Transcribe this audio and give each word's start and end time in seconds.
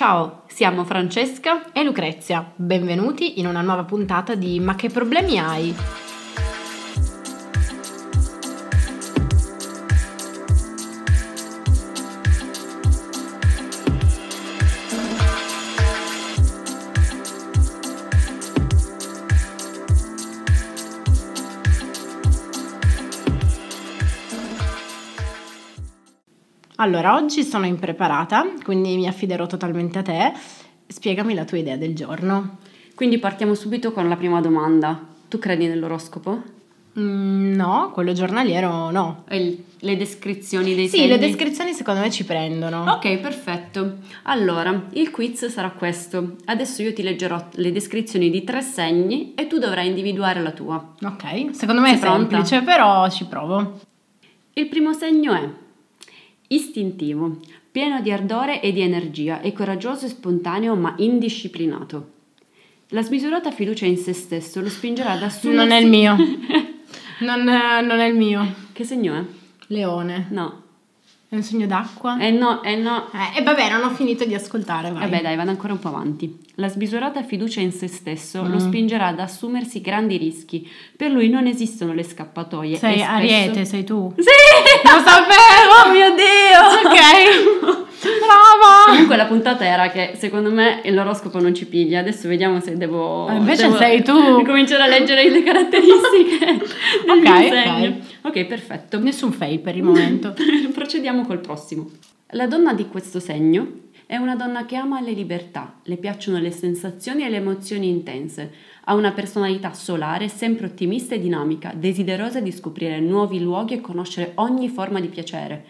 Ciao, 0.00 0.44
siamo 0.46 0.84
Francesca 0.84 1.72
e 1.72 1.84
Lucrezia. 1.84 2.52
Benvenuti 2.56 3.38
in 3.38 3.46
una 3.46 3.60
nuova 3.60 3.84
puntata 3.84 4.34
di 4.34 4.58
Ma 4.58 4.74
che 4.74 4.88
problemi 4.88 5.38
hai? 5.38 5.74
Allora, 26.80 27.14
oggi 27.14 27.42
sono 27.44 27.66
impreparata, 27.66 28.54
quindi 28.64 28.96
mi 28.96 29.06
affiderò 29.06 29.46
totalmente 29.46 29.98
a 29.98 30.02
te. 30.02 30.32
Spiegami 30.86 31.34
la 31.34 31.44
tua 31.44 31.58
idea 31.58 31.76
del 31.76 31.94
giorno. 31.94 32.56
Quindi 32.94 33.18
partiamo 33.18 33.52
subito 33.54 33.92
con 33.92 34.08
la 34.08 34.16
prima 34.16 34.40
domanda. 34.40 34.98
Tu 35.28 35.38
credi 35.38 35.66
nell'oroscopo? 35.66 36.42
Mm, 36.98 37.52
no, 37.52 37.90
quello 37.92 38.14
giornaliero 38.14 38.90
no. 38.90 39.24
Il, 39.28 39.62
le 39.80 39.96
descrizioni 39.98 40.74
dei 40.74 40.88
sì, 40.88 40.96
segni? 40.96 41.08
le 41.08 41.18
descrizioni 41.18 41.74
secondo 41.74 42.00
me 42.00 42.10
ci 42.10 42.24
prendono. 42.24 42.90
Ok, 42.92 43.18
perfetto. 43.18 43.98
Allora, 44.22 44.86
il 44.92 45.10
quiz 45.10 45.48
sarà 45.48 45.72
questo. 45.72 46.36
Adesso 46.46 46.80
io 46.80 46.94
ti 46.94 47.02
leggerò 47.02 47.46
le 47.56 47.72
descrizioni 47.72 48.30
di 48.30 48.42
tre 48.42 48.62
segni 48.62 49.34
e 49.34 49.46
tu 49.46 49.58
dovrai 49.58 49.86
individuare 49.86 50.40
la 50.40 50.52
tua. 50.52 50.94
Ok, 51.02 51.54
secondo 51.54 51.82
me 51.82 51.88
Sei 51.88 51.96
è 51.98 52.00
pronta? 52.00 52.28
semplice, 52.30 52.62
però 52.62 53.06
ci 53.10 53.26
provo. 53.26 53.80
Il 54.54 54.66
primo 54.68 54.94
segno 54.94 55.34
è 55.34 55.68
istintivo, 56.52 57.38
pieno 57.70 58.00
di 58.00 58.10
ardore 58.10 58.60
e 58.60 58.72
di 58.72 58.80
energia, 58.80 59.40
è 59.40 59.52
coraggioso 59.52 60.06
e 60.06 60.08
spontaneo 60.08 60.74
ma 60.74 60.94
indisciplinato. 60.96 62.18
La 62.88 63.02
smisurata 63.02 63.52
fiducia 63.52 63.86
in 63.86 63.96
se 63.96 64.12
stesso 64.12 64.60
lo 64.60 64.68
spingerà 64.68 65.12
ad 65.12 65.22
assumersi... 65.22 65.56
Non 65.56 65.70
è 65.70 65.80
il 65.80 65.86
mio. 65.88 66.16
Non, 67.20 67.46
eh, 67.46 67.82
non 67.82 67.98
è 67.98 68.06
il 68.06 68.16
mio. 68.16 68.54
Che 68.72 68.82
segno 68.82 69.14
è? 69.14 69.22
Leone. 69.66 70.28
No. 70.30 70.62
È 71.32 71.36
un 71.36 71.42
segno 71.44 71.66
d'acqua? 71.66 72.18
Eh 72.18 72.32
no, 72.32 72.60
eh 72.64 72.74
no. 72.74 73.06
Eh, 73.12 73.38
e 73.38 73.42
vabbè, 73.44 73.70
non 73.70 73.84
ho 73.84 73.90
finito 73.94 74.24
di 74.24 74.34
ascoltare, 74.34 74.90
vai. 74.90 75.02
Vabbè 75.08 75.22
dai, 75.22 75.36
vado 75.36 75.50
ancora 75.50 75.72
un 75.74 75.78
po' 75.78 75.86
avanti. 75.86 76.36
La 76.56 76.68
smisurata 76.68 77.22
fiducia 77.22 77.60
in 77.60 77.70
se 77.70 77.86
stesso 77.86 78.42
lo 78.42 78.56
Mm. 78.56 78.58
spingerà 78.58 79.06
ad 79.06 79.20
assumersi 79.20 79.80
grandi 79.80 80.16
rischi. 80.16 80.68
Per 80.96 81.08
lui 81.12 81.28
non 81.28 81.46
esistono 81.46 81.92
le 81.92 82.02
scappatoie. 82.02 82.76
Sei 82.76 82.94
spesso- 82.98 83.10
Ariete, 83.12 83.64
sei 83.64 83.84
tu? 83.84 84.12
Sì! 84.16 84.24
Lo 84.82 84.98
sapevo! 85.04 85.88
Oh 85.88 85.92
mio 85.92 86.14
Dio! 86.16 86.58
Ok. 86.90 87.88
Brava! 88.00 88.90
Comunque 88.90 89.16
la 89.16 89.26
puntata 89.26 89.64
era 89.64 89.90
che 89.90 90.12
secondo 90.16 90.50
me 90.50 90.80
l'oroscopo 90.90 91.38
non 91.40 91.54
ci 91.54 91.66
piglia. 91.66 92.00
Adesso 92.00 92.28
vediamo 92.28 92.60
se 92.60 92.76
devo. 92.76 93.26
Ah, 93.26 93.34
invece 93.34 93.64
devo 93.64 93.76
sei 93.76 94.02
tu. 94.02 94.44
Cominciare 94.44 94.82
a 94.82 94.86
leggere 94.86 95.28
le 95.28 95.42
caratteristiche 95.42 96.38
del 97.04 97.18
Ok, 97.18 97.22
mio 97.22 97.32
ok. 97.34 97.48
segno. 97.48 97.98
Ok, 98.22 98.44
perfetto. 98.46 98.98
Nessun 98.98 99.32
fail 99.32 99.58
per 99.60 99.76
il 99.76 99.82
momento. 99.82 100.34
Procediamo 100.72 101.26
col 101.26 101.40
prossimo. 101.40 101.88
La 102.30 102.46
donna 102.46 102.72
di 102.72 102.86
questo 102.86 103.20
segno 103.20 103.88
è 104.06 104.16
una 104.16 104.34
donna 104.34 104.64
che 104.66 104.76
ama 104.76 105.00
le 105.00 105.12
libertà, 105.12 105.74
le 105.84 105.96
piacciono 105.96 106.38
le 106.38 106.50
sensazioni 106.50 107.24
e 107.24 107.28
le 107.28 107.36
emozioni 107.36 107.88
intense, 107.88 108.52
ha 108.84 108.94
una 108.94 109.12
personalità 109.12 109.72
solare, 109.72 110.28
sempre 110.28 110.66
ottimista 110.66 111.14
e 111.14 111.20
dinamica, 111.20 111.72
desiderosa 111.74 112.40
di 112.40 112.50
scoprire 112.50 112.98
nuovi 112.98 113.40
luoghi 113.40 113.74
e 113.74 113.80
conoscere 113.80 114.32
ogni 114.36 114.68
forma 114.68 114.98
di 115.00 115.06
piacere. 115.08 115.64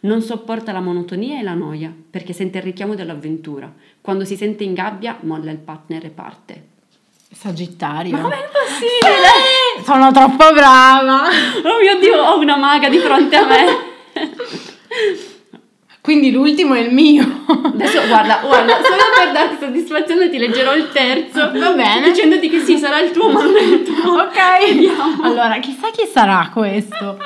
Non 0.00 0.20
sopporta 0.22 0.72
la 0.72 0.80
monotonia 0.80 1.38
e 1.38 1.42
la 1.42 1.54
noia, 1.54 1.92
perché 2.10 2.32
sente 2.32 2.58
il 2.58 2.64
richiamo 2.64 2.94
dell'avventura. 2.94 3.72
Quando 4.00 4.24
si 4.24 4.36
sente 4.36 4.64
in 4.64 4.74
gabbia, 4.74 5.18
molla 5.20 5.50
il 5.50 5.58
partner 5.58 6.04
e 6.04 6.10
parte. 6.10 6.64
Sagittario. 7.32 8.12
Ma 8.12 8.22
com'è 8.22 8.48
possibile? 8.50 9.82
Sono 9.84 10.12
troppo 10.12 10.52
brava! 10.52 11.24
Oh 11.64 11.80
mio 11.80 11.98
Dio, 11.98 12.22
ho 12.22 12.38
una 12.38 12.56
maga 12.56 12.88
di 12.88 12.98
fronte 12.98 13.36
a 13.36 13.46
me. 13.46 13.64
Quindi 16.06 16.30
l'ultimo 16.30 16.74
è 16.74 16.78
il 16.78 16.94
mio. 16.94 17.42
Adesso 17.46 18.06
guarda, 18.06 18.38
guarda, 18.44 18.74
solo 18.74 19.02
per 19.16 19.32
darti 19.32 19.56
soddisfazione 19.58 20.30
ti 20.30 20.38
leggerò 20.38 20.72
il 20.76 20.92
terzo. 20.92 21.50
Va 21.52 21.72
bene. 21.72 22.12
Dicendoti 22.12 22.48
che 22.48 22.60
sì, 22.60 22.78
sarà 22.78 23.00
il 23.00 23.10
tuo, 23.10 23.28
ma 23.32 23.42
non 23.42 23.56
è 23.56 23.60
il 23.60 23.82
tuo. 23.82 24.12
ok. 24.22 24.72
Vediamo. 24.72 25.24
Allora, 25.24 25.58
chissà 25.58 25.90
chi 25.90 26.06
sarà 26.06 26.48
questo. 26.52 27.18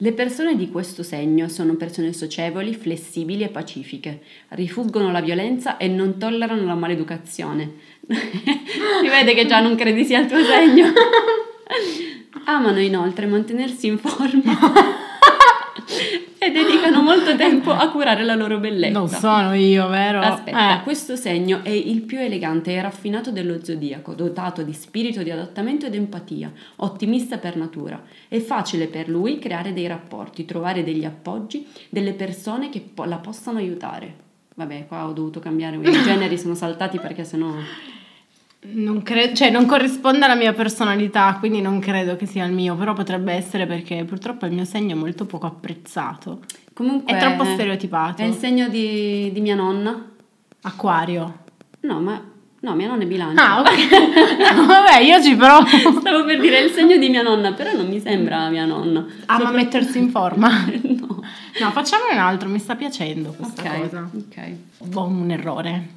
Le 0.00 0.12
persone 0.12 0.54
di 0.54 0.70
questo 0.70 1.02
segno 1.02 1.48
sono 1.48 1.74
persone 1.74 2.12
socievoli, 2.12 2.72
flessibili 2.72 3.42
e 3.42 3.48
pacifiche. 3.48 4.20
Rifuggono 4.50 5.10
la 5.10 5.20
violenza 5.20 5.76
e 5.76 5.88
non 5.88 6.18
tollerano 6.18 6.64
la 6.64 6.76
maleducazione. 6.76 7.72
si 8.06 9.08
vede 9.08 9.34
che 9.34 9.46
già 9.46 9.58
non 9.58 9.74
credi 9.74 10.04
sia 10.04 10.20
il 10.20 10.28
tuo 10.28 10.38
segno. 10.44 10.92
Amano 12.46 12.78
inoltre 12.78 13.26
mantenersi 13.26 13.88
in 13.88 13.98
forma 13.98 14.56
e 16.48 16.52
dedicano 16.64 17.02
molto 17.02 17.36
tempo 17.36 17.70
a 17.72 17.88
curare 17.90 18.24
la 18.24 18.34
loro 18.34 18.58
bellezza. 18.58 18.98
Non 18.98 19.08
sono 19.08 19.54
io, 19.54 19.88
vero? 19.88 20.20
Aspetta, 20.20 20.80
Eh. 20.80 20.82
questo 20.82 21.16
segno 21.16 21.60
è 21.62 21.70
il 21.70 22.02
più 22.02 22.18
elegante 22.18 22.72
e 22.72 22.82
raffinato 22.82 23.30
dello 23.30 23.62
zodiaco, 23.64 24.14
dotato 24.14 24.62
di 24.62 24.72
spirito 24.72 25.22
di 25.22 25.30
adattamento 25.30 25.86
ed 25.86 25.94
empatia, 25.94 26.50
ottimista 26.76 27.38
per 27.38 27.56
natura. 27.56 28.02
È 28.28 28.38
facile 28.38 28.86
per 28.86 29.08
lui 29.08 29.38
creare 29.38 29.72
dei 29.72 29.86
rapporti, 29.86 30.44
trovare 30.44 30.82
degli 30.84 31.04
appoggi, 31.04 31.66
delle 31.88 32.12
persone 32.12 32.68
che 32.70 32.80
po- 32.80 33.04
la 33.04 33.16
possano 33.18 33.58
aiutare. 33.58 34.26
Vabbè, 34.54 34.86
qua 34.88 35.06
ho 35.06 35.12
dovuto 35.12 35.38
cambiare, 35.40 35.76
i 35.76 35.82
generi 36.02 36.36
sono 36.38 36.54
saltati 36.54 36.98
perché 36.98 37.24
sennò... 37.24 37.52
Non 38.60 39.02
credo, 39.02 39.34
cioè 39.34 39.50
non 39.50 39.66
corrisponde 39.66 40.24
alla 40.24 40.34
mia 40.34 40.52
personalità, 40.52 41.36
quindi 41.38 41.60
non 41.60 41.78
credo 41.78 42.16
che 42.16 42.26
sia 42.26 42.44
il 42.44 42.52
mio, 42.52 42.74
però 42.74 42.92
potrebbe 42.92 43.32
essere 43.32 43.66
perché 43.66 44.04
purtroppo 44.04 44.46
il 44.46 44.52
mio 44.52 44.64
segno 44.64 44.96
è 44.96 44.98
molto 44.98 45.26
poco 45.26 45.46
apprezzato. 45.46 46.40
Comunque... 46.74 47.12
È 47.12 47.18
troppo 47.18 47.44
stereotipato. 47.44 48.20
È 48.22 48.24
il 48.24 48.34
segno 48.34 48.68
di, 48.68 49.30
di 49.32 49.40
mia 49.40 49.54
nonna? 49.54 50.10
Acquario. 50.62 51.38
No, 51.80 52.00
ma... 52.00 52.20
No, 52.60 52.74
mia 52.74 52.88
nonna 52.88 53.04
è 53.04 53.06
bilancia. 53.06 53.40
Ah, 53.54 53.60
ok. 53.60 53.68
Vabbè, 54.66 54.98
io 55.02 55.22
ci 55.22 55.36
provo. 55.36 55.64
Stavo 56.00 56.24
per 56.24 56.40
dire 56.40 56.58
il 56.58 56.70
segno 56.72 56.96
di 56.96 57.08
mia 57.08 57.22
nonna, 57.22 57.52
però 57.52 57.72
non 57.76 57.86
mi 57.86 58.00
sembra 58.00 58.48
mia 58.48 58.64
nonna. 58.64 59.06
Ama 59.26 59.38
Sopra- 59.38 59.56
mettersi 59.56 59.98
in 59.98 60.10
forma. 60.10 60.48
no. 60.82 61.22
No, 61.60 61.70
facciamone 61.70 62.12
un 62.14 62.18
altro, 62.18 62.48
mi 62.48 62.58
sta 62.58 62.74
piacendo 62.74 63.30
questa 63.30 63.62
Ok, 63.62 63.80
cosa. 63.82 64.10
ok. 64.12 64.50
Ho 64.94 65.04
un 65.06 65.30
errore. 65.30 65.88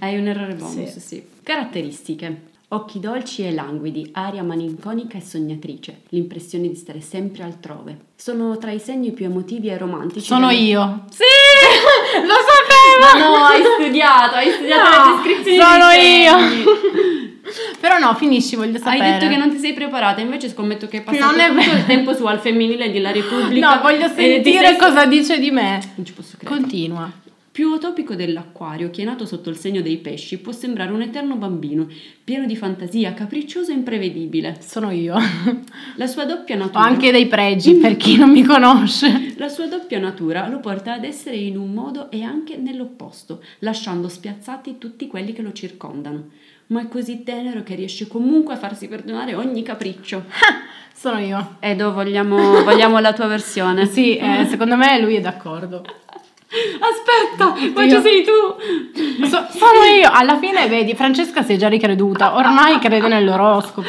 Hai 0.00 0.18
un 0.18 0.26
errore 0.26 0.54
bonus, 0.54 0.92
Sì. 0.92 1.00
sì. 1.00 1.24
Caratteristiche. 1.44 2.52
Occhi 2.68 2.98
dolci 2.98 3.42
e 3.46 3.52
languidi, 3.52 4.08
aria 4.14 4.42
malinconica 4.42 5.18
e 5.18 5.20
sognatrice, 5.20 6.00
l'impressione 6.08 6.66
di 6.68 6.74
stare 6.74 7.00
sempre 7.02 7.42
altrove. 7.44 7.98
Sono 8.16 8.56
tra 8.56 8.72
i 8.72 8.80
segni 8.80 9.12
più 9.12 9.26
emotivi 9.26 9.68
e 9.68 9.76
romantici. 9.76 10.24
Sono 10.26 10.48
della- 10.48 10.58
io. 10.58 11.04
Sì! 11.10 11.22
Lo 12.26 12.34
sapevo! 12.34 13.20
Ma 13.20 13.28
no, 13.28 13.44
hai 13.44 13.62
studiato, 13.78 14.34
hai 14.36 14.50
studiato 14.50 14.82
No, 14.98 15.04
le 15.04 15.22
descrizioni 15.22 15.58
sono 15.58 15.90
io. 15.90 17.32
Però 17.78 17.98
no, 17.98 18.14
finisci, 18.14 18.56
voglio 18.56 18.76
Hai 18.76 18.82
sapere. 18.82 19.10
detto 19.18 19.28
che 19.28 19.36
non 19.36 19.50
ti 19.50 19.58
sei 19.58 19.74
preparata, 19.74 20.22
invece 20.22 20.48
scommetto 20.48 20.88
che 20.88 20.96
hai 20.96 21.02
passato 21.02 21.36
Non 21.36 21.54
tutto 21.58 21.76
il 21.76 21.84
tempo 21.84 22.14
su 22.14 22.24
al 22.24 22.40
femminile 22.40 22.90
di 22.90 22.98
La 23.00 23.12
Repubblica. 23.12 23.74
No, 23.76 23.82
voglio 23.82 24.08
ti 24.08 24.14
sentire 24.14 24.68
sei- 24.68 24.76
cosa 24.78 25.04
dice 25.04 25.38
di 25.38 25.50
me. 25.50 25.78
Non 25.96 26.06
ci 26.06 26.14
posso 26.14 26.36
credere. 26.38 26.60
Continua. 26.60 27.12
Più 27.54 27.68
utopico 27.68 28.16
dell'acquario, 28.16 28.90
che 28.90 29.02
è 29.02 29.04
nato 29.04 29.24
sotto 29.26 29.48
il 29.48 29.56
segno 29.56 29.80
dei 29.80 29.98
pesci, 29.98 30.40
può 30.40 30.50
sembrare 30.50 30.90
un 30.90 31.02
eterno 31.02 31.36
bambino, 31.36 31.86
pieno 32.24 32.46
di 32.46 32.56
fantasia, 32.56 33.14
capriccioso 33.14 33.70
e 33.70 33.74
imprevedibile. 33.74 34.56
Sono 34.60 34.90
io. 34.90 35.14
La 35.94 36.08
sua 36.08 36.24
doppia 36.24 36.56
Ho 36.56 36.58
natura, 36.58 36.82
anche 36.82 37.12
dei 37.12 37.28
pregi 37.28 37.74
per 37.74 37.96
chi 37.96 38.16
non 38.16 38.30
mi 38.30 38.42
conosce. 38.42 39.34
la 39.36 39.46
sua 39.46 39.68
doppia 39.68 40.00
natura 40.00 40.48
lo 40.48 40.58
porta 40.58 40.94
ad 40.94 41.04
essere 41.04 41.36
in 41.36 41.56
un 41.56 41.72
modo 41.72 42.10
e 42.10 42.24
anche 42.24 42.56
nell'opposto, 42.56 43.40
lasciando 43.60 44.08
spiazzati 44.08 44.78
tutti 44.78 45.06
quelli 45.06 45.32
che 45.32 45.42
lo 45.42 45.52
circondano. 45.52 46.30
Ma 46.66 46.80
è 46.80 46.88
così 46.88 47.22
tenero 47.22 47.62
che 47.62 47.76
riesce 47.76 48.08
comunque 48.08 48.54
a 48.54 48.56
farsi 48.56 48.88
perdonare 48.88 49.36
ogni 49.36 49.62
capriccio. 49.62 50.24
Sono 50.92 51.20
io. 51.20 51.58
Edo, 51.60 51.92
vogliamo, 51.92 52.64
vogliamo 52.64 52.98
la 52.98 53.12
tua 53.12 53.28
versione? 53.28 53.86
Sì, 53.86 54.16
eh, 54.16 54.44
secondo 54.48 54.74
me 54.74 54.98
lui 55.00 55.14
è 55.14 55.20
d'accordo. 55.20 55.84
Aspetta, 56.80 57.54
ma 57.74 57.88
ci 57.88 58.00
sei 58.00 58.24
tu! 58.24 59.26
So- 59.26 59.46
sono 59.50 59.84
io. 59.98 60.08
Alla 60.12 60.38
fine, 60.38 60.66
vedi, 60.68 60.94
Francesca 60.94 61.42
si 61.42 61.54
è 61.54 61.56
già 61.56 61.68
ricreduta. 61.68 62.36
Ormai 62.36 62.78
crede 62.78 63.08
nell'oroscopo. 63.08 63.88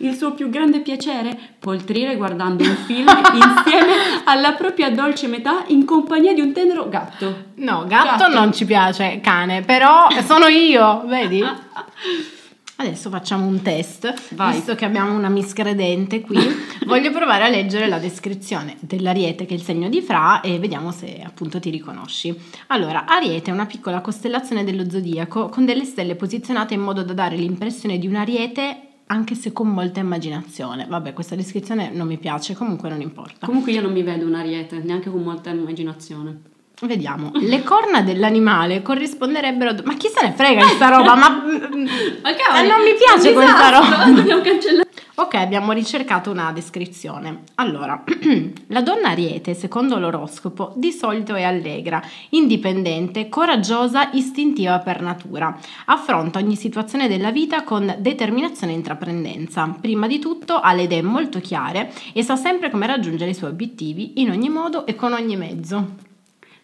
Il 0.00 0.14
suo 0.14 0.32
più 0.32 0.48
grande 0.48 0.80
piacere? 0.80 1.36
Poltrire 1.58 2.16
guardando 2.16 2.62
un 2.64 2.76
film 2.86 3.06
insieme 3.08 3.92
alla 4.24 4.52
propria 4.52 4.90
dolce 4.90 5.26
metà 5.26 5.64
in 5.68 5.84
compagnia 5.84 6.32
di 6.32 6.40
un 6.40 6.52
tenero 6.52 6.88
gatto. 6.88 7.44
No, 7.56 7.84
gatto, 7.86 8.24
Gatto. 8.24 8.32
non 8.34 8.52
ci 8.52 8.64
piace, 8.64 9.20
cane. 9.22 9.62
Però 9.62 10.06
sono 10.24 10.46
io, 10.46 11.02
vedi? 11.06 11.44
Adesso 12.78 13.08
facciamo 13.08 13.46
un 13.46 13.62
test, 13.62 14.34
Vai. 14.34 14.54
visto 14.54 14.74
che 14.74 14.84
abbiamo 14.84 15.16
una 15.16 15.30
miscredente 15.30 16.20
qui, 16.20 16.36
voglio 16.86 17.10
provare 17.10 17.44
a 17.44 17.48
leggere 17.48 17.88
la 17.88 17.98
descrizione 17.98 18.76
dell'Ariete 18.80 19.46
che 19.46 19.54
è 19.54 19.56
il 19.56 19.62
segno 19.62 19.88
di 19.88 20.02
Fra 20.02 20.42
e 20.42 20.58
vediamo 20.58 20.92
se 20.92 21.22
appunto 21.24 21.58
ti 21.58 21.70
riconosci. 21.70 22.38
Allora, 22.68 23.06
Ariete 23.06 23.50
è 23.50 23.54
una 23.54 23.64
piccola 23.64 24.02
costellazione 24.02 24.62
dello 24.62 24.90
zodiaco 24.90 25.48
con 25.48 25.64
delle 25.64 25.84
stelle 25.84 26.16
posizionate 26.16 26.74
in 26.74 26.80
modo 26.80 27.02
da 27.02 27.14
dare 27.14 27.36
l'impressione 27.36 27.98
di 27.98 28.06
un 28.06 28.16
Ariete 28.16 28.80
anche 29.06 29.34
se 29.34 29.52
con 29.52 29.68
molta 29.68 30.00
immaginazione. 30.00 30.86
Vabbè, 30.86 31.12
questa 31.12 31.36
descrizione 31.36 31.90
non 31.90 32.06
mi 32.06 32.18
piace, 32.18 32.54
comunque 32.54 32.88
non 32.88 33.00
importa. 33.00 33.46
Comunque 33.46 33.72
io 33.72 33.80
non 33.80 33.92
mi 33.92 34.02
vedo 34.02 34.26
un 34.26 34.34
ariete, 34.34 34.78
neanche 34.78 35.10
con 35.10 35.22
molta 35.22 35.50
immaginazione. 35.50 36.54
Vediamo, 36.82 37.30
le 37.40 37.62
corna 37.62 38.02
dell'animale 38.02 38.82
corrisponderebbero... 38.82 39.76
Ma 39.84 39.94
chi 39.94 40.08
se 40.08 40.26
ne 40.26 40.32
frega 40.32 40.62
di 40.62 40.70
sta 40.72 40.88
roba? 40.88 41.14
Ma... 41.14 41.28
Ma 41.30 42.30
Eh, 42.60 42.66
non 42.66 42.82
mi 42.82 42.94
piace 42.94 43.32
questa 43.32 43.70
roba. 43.70 44.04
Dobbiamo 44.12 44.42
cancellare. 44.42 44.86
Ok, 45.18 45.34
abbiamo 45.36 45.72
ricercato 45.72 46.30
una 46.30 46.52
descrizione. 46.52 47.44
Allora, 47.54 48.04
la 48.68 48.82
donna 48.82 49.08
ariete, 49.08 49.54
secondo 49.54 49.98
l'oroscopo, 49.98 50.74
di 50.76 50.92
solito 50.92 51.34
è 51.34 51.42
allegra, 51.42 52.02
indipendente, 52.30 53.30
coraggiosa, 53.30 54.10
istintiva 54.12 54.78
per 54.80 55.00
natura. 55.00 55.58
Affronta 55.86 56.38
ogni 56.38 56.56
situazione 56.56 57.08
della 57.08 57.30
vita 57.30 57.62
con 57.62 57.96
determinazione 57.98 58.74
e 58.74 58.76
intraprendenza. 58.76 59.74
Prima 59.80 60.06
di 60.06 60.18
tutto 60.18 60.60
ha 60.60 60.74
le 60.74 60.82
idee 60.82 61.00
molto 61.00 61.40
chiare 61.40 61.90
e 62.12 62.22
sa 62.22 62.36
sempre 62.36 62.68
come 62.68 62.86
raggiungere 62.86 63.30
i 63.30 63.34
suoi 63.34 63.48
obiettivi 63.48 64.20
in 64.20 64.28
ogni 64.28 64.50
modo 64.50 64.84
e 64.84 64.94
con 64.94 65.14
ogni 65.14 65.36
mezzo. 65.36 66.04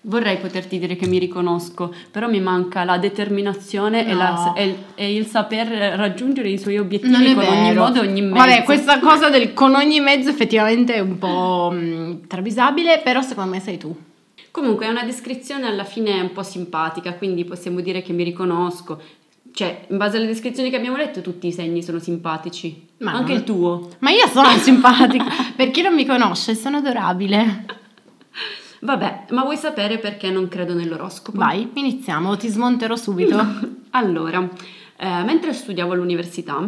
Vorrei 0.05 0.39
poterti 0.39 0.81
dire 0.81 0.97
che 0.97 1.07
mi 1.07 1.19
riconosco, 1.19 1.95
però 2.11 2.29
mi 2.29 2.41
manca 2.41 2.83
la 2.83 2.99
determinazione 2.99 4.05
e, 4.07 4.13
No. 4.13 4.19
la- 4.19 4.53
e 4.57 4.65
il- 4.67 4.77
e 4.97 5.15
il 5.15 5.27
saper 5.27 5.69
raggiungere 5.97 6.49
i 6.49 6.59
suoi 6.59 6.77
obiettivi 6.79 7.35
con 7.35 7.45
ogni 7.47 7.69
vero. 7.69 7.83
modo 7.83 8.03
e 8.03 8.09
ogni 8.09 8.21
mezzo. 8.23 8.35
Vabbè, 8.35 8.63
questa 8.65 8.99
cosa 8.99 9.31
del 9.31 9.53
con 9.55 9.75
ogni 9.77 10.01
mezzo 10.01 10.29
effettivamente 10.29 10.95
è 10.95 10.99
un 10.99 11.19
po' 11.19 11.71
mh, 11.73 12.27
travisabile, 12.27 13.01
però 13.05 13.23
secondo 13.23 13.51
me 13.53 13.61
sei 13.61 13.79
tu. 13.79 13.95
Comunque 14.51 14.87
è 14.87 14.89
una 14.91 15.05
descrizione 15.05 15.67
alla 15.69 15.85
fine 15.85 16.21
un 16.21 16.33
po' 16.33 16.43
simpatica, 16.43 17.15
quindi 17.15 17.45
possiamo 17.45 17.81
dire 17.81 18.03
che 18.03 18.13
mi 18.13 18.25
riconosco. 18.25 19.01
Cioè, 19.55 19.87
in 19.89 19.99
base 19.99 20.17
alle 20.17 20.27
descrizioni 20.27 20.69
che 20.71 20.77
abbiamo 20.77 20.97
letto, 20.97 21.21
tutti 21.21 21.47
i 21.47 21.53
segni 21.53 21.83
sono 21.83 21.99
simpatici. 22.01 22.87
Ma 22.99 23.13
Anche 23.13 23.31
non- 23.33 23.39
il 23.41 23.45
tuo. 23.45 23.89
Ma 24.01 24.11
io 24.11 24.27
sono 24.27 24.49
simpatica. 24.59 25.27
per 25.55 25.71
chi 25.71 25.81
non 25.83 25.95
mi 25.95 26.05
conosce, 26.05 26.55
sono 26.57 26.79
adorabile. 26.79 27.65
Vabbè, 28.85 29.27
ma 29.31 29.43
vuoi 29.43 29.57
sapere 29.57 29.99
perché 29.99 30.29
non 30.31 30.49
credo 30.49 30.75
nell'oroscopo? 30.75 31.39
Vai, 31.39 31.71
iniziamo, 31.75 32.37
ti 32.37 32.49
smonterò 32.49 32.97
subito. 32.97 33.81
Allora, 33.95 34.49
eh, 34.97 35.23
mentre 35.23 35.53
studiavo 35.53 35.93
all'università, 35.93 36.67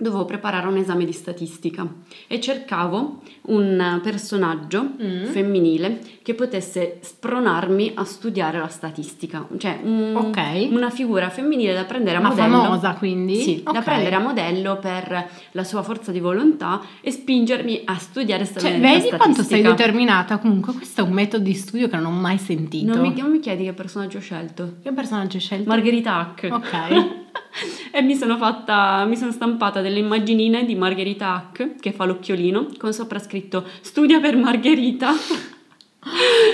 dovevo 0.00 0.24
preparare 0.24 0.68
un 0.68 0.76
esame 0.76 1.04
di 1.04 1.12
statistica 1.12 1.86
e 2.28 2.40
cercavo 2.40 3.20
un 3.48 4.00
personaggio 4.02 4.92
Mm. 5.02 5.24
femminile 5.24 6.00
che 6.22 6.34
potesse 6.34 6.98
spronarmi 7.00 7.92
a 7.94 8.04
studiare 8.04 8.58
la 8.58 8.68
statistica, 8.68 9.46
cioè 9.58 9.78
un- 9.82 10.14
Ok. 10.14 10.68
una 10.70 10.90
figura 10.90 11.28
femminile 11.30 11.74
da 11.74 11.84
prendere 11.84 12.16
a 12.16 12.20
Ma 12.20 12.28
modello. 12.28 12.60
famosa, 12.62 12.94
quindi? 12.94 13.36
Sì, 13.40 13.62
da 13.64 13.70
Ok. 13.78 13.82
prendere 13.84 14.14
a 14.14 14.20
modello 14.20 14.78
per 14.78 15.28
la 15.52 15.64
sua 15.64 15.82
forza 15.82 16.12
di 16.12 16.20
volontà 16.20 16.80
e 17.00 17.10
spingermi 17.10 17.82
a 17.84 17.96
studiare 17.98 18.44
Cioè, 18.46 18.62
la 18.62 18.68
vedi 18.70 18.84
statistica. 18.86 19.16
quanto 19.16 19.42
sei 19.42 19.62
determinata? 19.62 20.38
Comunque, 20.38 20.74
questo 20.74 21.00
è 21.00 21.04
un 21.04 21.12
metodo 21.12 21.42
di 21.44 21.54
studio 21.54 21.88
che 21.88 21.96
non 21.96 22.06
ho 22.06 22.10
mai 22.10 22.38
sentito. 22.38 22.92
Non 22.94 23.00
mi, 23.00 23.14
non 23.20 23.30
mi 23.30 23.40
chiedi 23.40 23.64
che 23.64 23.72
personaggio 23.72 24.18
ho 24.18 24.20
scelto. 24.20 24.74
Che 24.82 24.92
personaggio 24.92 25.36
hai 25.36 25.42
scelto? 25.42 25.68
Margherita 25.68 26.16
Hack. 26.18 26.48
Ok. 26.52 27.26
e 27.92 28.02
mi 28.02 28.14
sono 28.14 28.36
fatta, 28.36 29.04
mi 29.04 29.16
sono 29.16 29.32
stampata 29.32 29.80
delle 29.80 29.98
immaginine 29.98 30.64
di 30.64 30.74
Margherita 30.74 31.34
Hack 31.34 31.76
che 31.80 31.92
fa 31.92 32.04
l'occhiolino 32.04 32.68
con 32.78 32.92
sopra 32.92 33.18
scritto 33.18 33.64
studia 33.80 34.20
per 34.20 34.36
Margherita 34.36 35.12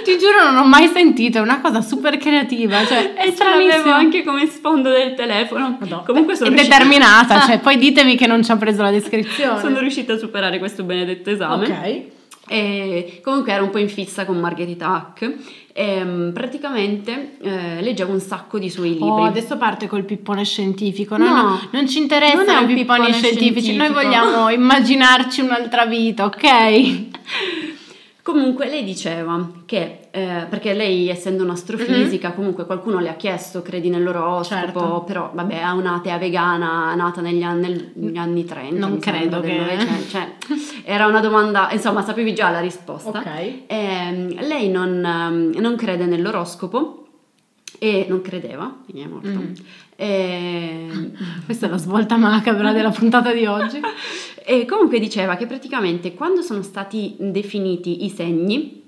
Ti 0.04 0.18
giuro, 0.18 0.50
non 0.50 0.56
ho 0.56 0.66
mai 0.66 0.88
sentito, 0.88 1.38
è 1.38 1.40
una 1.40 1.60
cosa 1.60 1.80
super 1.80 2.16
creativa. 2.16 2.84
Cioè, 2.84 3.14
e 3.16 3.34
ce 3.34 3.44
l'avevo 3.44 3.90
anche 3.90 4.24
come 4.24 4.46
sfondo 4.46 4.90
del 4.90 5.14
telefono. 5.14 5.76
Madonna. 5.78 6.02
Comunque 6.04 6.34
sono 6.34 6.50
è 6.50 6.52
riuscita, 6.52 6.76
determinata, 6.76 7.40
cioè, 7.40 7.60
poi 7.60 7.76
ditemi 7.76 8.16
che 8.16 8.26
non 8.26 8.42
ci 8.42 8.50
ha 8.50 8.56
preso 8.56 8.82
la 8.82 8.90
descrizione. 8.90 9.60
sono 9.60 9.78
riuscita 9.78 10.14
a 10.14 10.18
superare 10.18 10.58
questo 10.58 10.82
benedetto 10.82 11.30
esame. 11.30 11.66
Ok. 11.66 12.02
E 12.46 13.20
comunque 13.22 13.52
ero 13.52 13.64
un 13.64 13.70
po' 13.70 13.78
in 13.78 13.88
fissa 13.88 14.26
con 14.26 14.38
Margherita 14.38 14.88
Hack 14.94 15.34
e 15.72 16.04
mm, 16.04 16.32
praticamente 16.32 17.36
eh, 17.40 17.80
leggevo 17.82 18.12
un 18.12 18.20
sacco 18.20 18.58
di 18.58 18.68
suoi 18.68 18.90
libri. 18.90 19.08
Oh, 19.08 19.24
adesso 19.24 19.56
parte 19.56 19.86
col 19.88 20.04
pippone 20.04 20.44
scientifico. 20.44 21.16
No, 21.16 21.24
No, 21.24 21.42
no, 21.42 21.68
non 21.72 21.88
ci 21.88 21.98
interessano 21.98 22.70
i 22.70 22.74
pipponi 22.74 23.12
scientifici. 23.12 23.74
Noi 23.74 23.88
scientifico. 23.88 23.92
vogliamo 23.94 24.50
immaginarci 24.54 25.40
un'altra 25.40 25.86
vita, 25.86 26.26
ok? 26.26 27.72
Comunque 28.24 28.70
lei 28.70 28.84
diceva 28.84 29.50
che, 29.66 30.08
eh, 30.10 30.46
perché 30.48 30.72
lei 30.72 31.10
essendo 31.10 31.42
un'astrofisica, 31.44 32.32
comunque 32.32 32.64
qualcuno 32.64 32.98
le 32.98 33.10
ha 33.10 33.16
chiesto, 33.16 33.60
credi 33.60 33.90
nell'oroscopo. 33.90 34.44
Certo. 34.44 35.04
però 35.06 35.30
vabbè, 35.34 35.60
è 35.60 35.68
una 35.70 35.96
atea 35.96 36.16
vegana 36.16 36.94
nata 36.94 37.20
negli 37.20 37.42
anni, 37.42 37.90
negli 37.96 38.16
anni 38.16 38.46
30. 38.46 38.78
Non 38.78 38.98
credo 38.98 39.40
che- 39.40 39.58
Novecento, 39.58 40.08
Cioè, 40.08 40.28
era 40.84 41.06
una 41.06 41.20
domanda, 41.20 41.68
insomma, 41.70 42.00
sapevi 42.00 42.32
già 42.34 42.48
la 42.48 42.60
risposta. 42.60 43.10
Ok. 43.18 43.64
Ehm, 43.66 44.46
lei 44.46 44.70
non, 44.70 45.04
ehm, 45.04 45.60
non 45.60 45.76
crede 45.76 46.06
nell'oroscopo 46.06 47.06
e 47.78 48.06
non 48.08 48.22
credeva, 48.22 48.74
quindi 48.84 49.02
è 49.02 49.06
morta. 49.06 49.28
Mm. 49.28 49.52
Ehm, 49.96 51.12
Questa 51.44 51.66
è 51.66 51.68
la 51.68 51.76
svolta 51.76 52.16
macabra 52.16 52.72
della 52.72 52.90
puntata 52.90 53.32
di 53.32 53.46
oggi. 53.46 53.80
e 54.46 54.64
comunque 54.66 54.98
diceva 54.98 55.36
che 55.36 55.46
praticamente 55.46 56.14
quando 56.14 56.42
sono 56.42 56.62
stati 56.62 57.16
definiti 57.18 58.04
i 58.04 58.10
segni, 58.10 58.82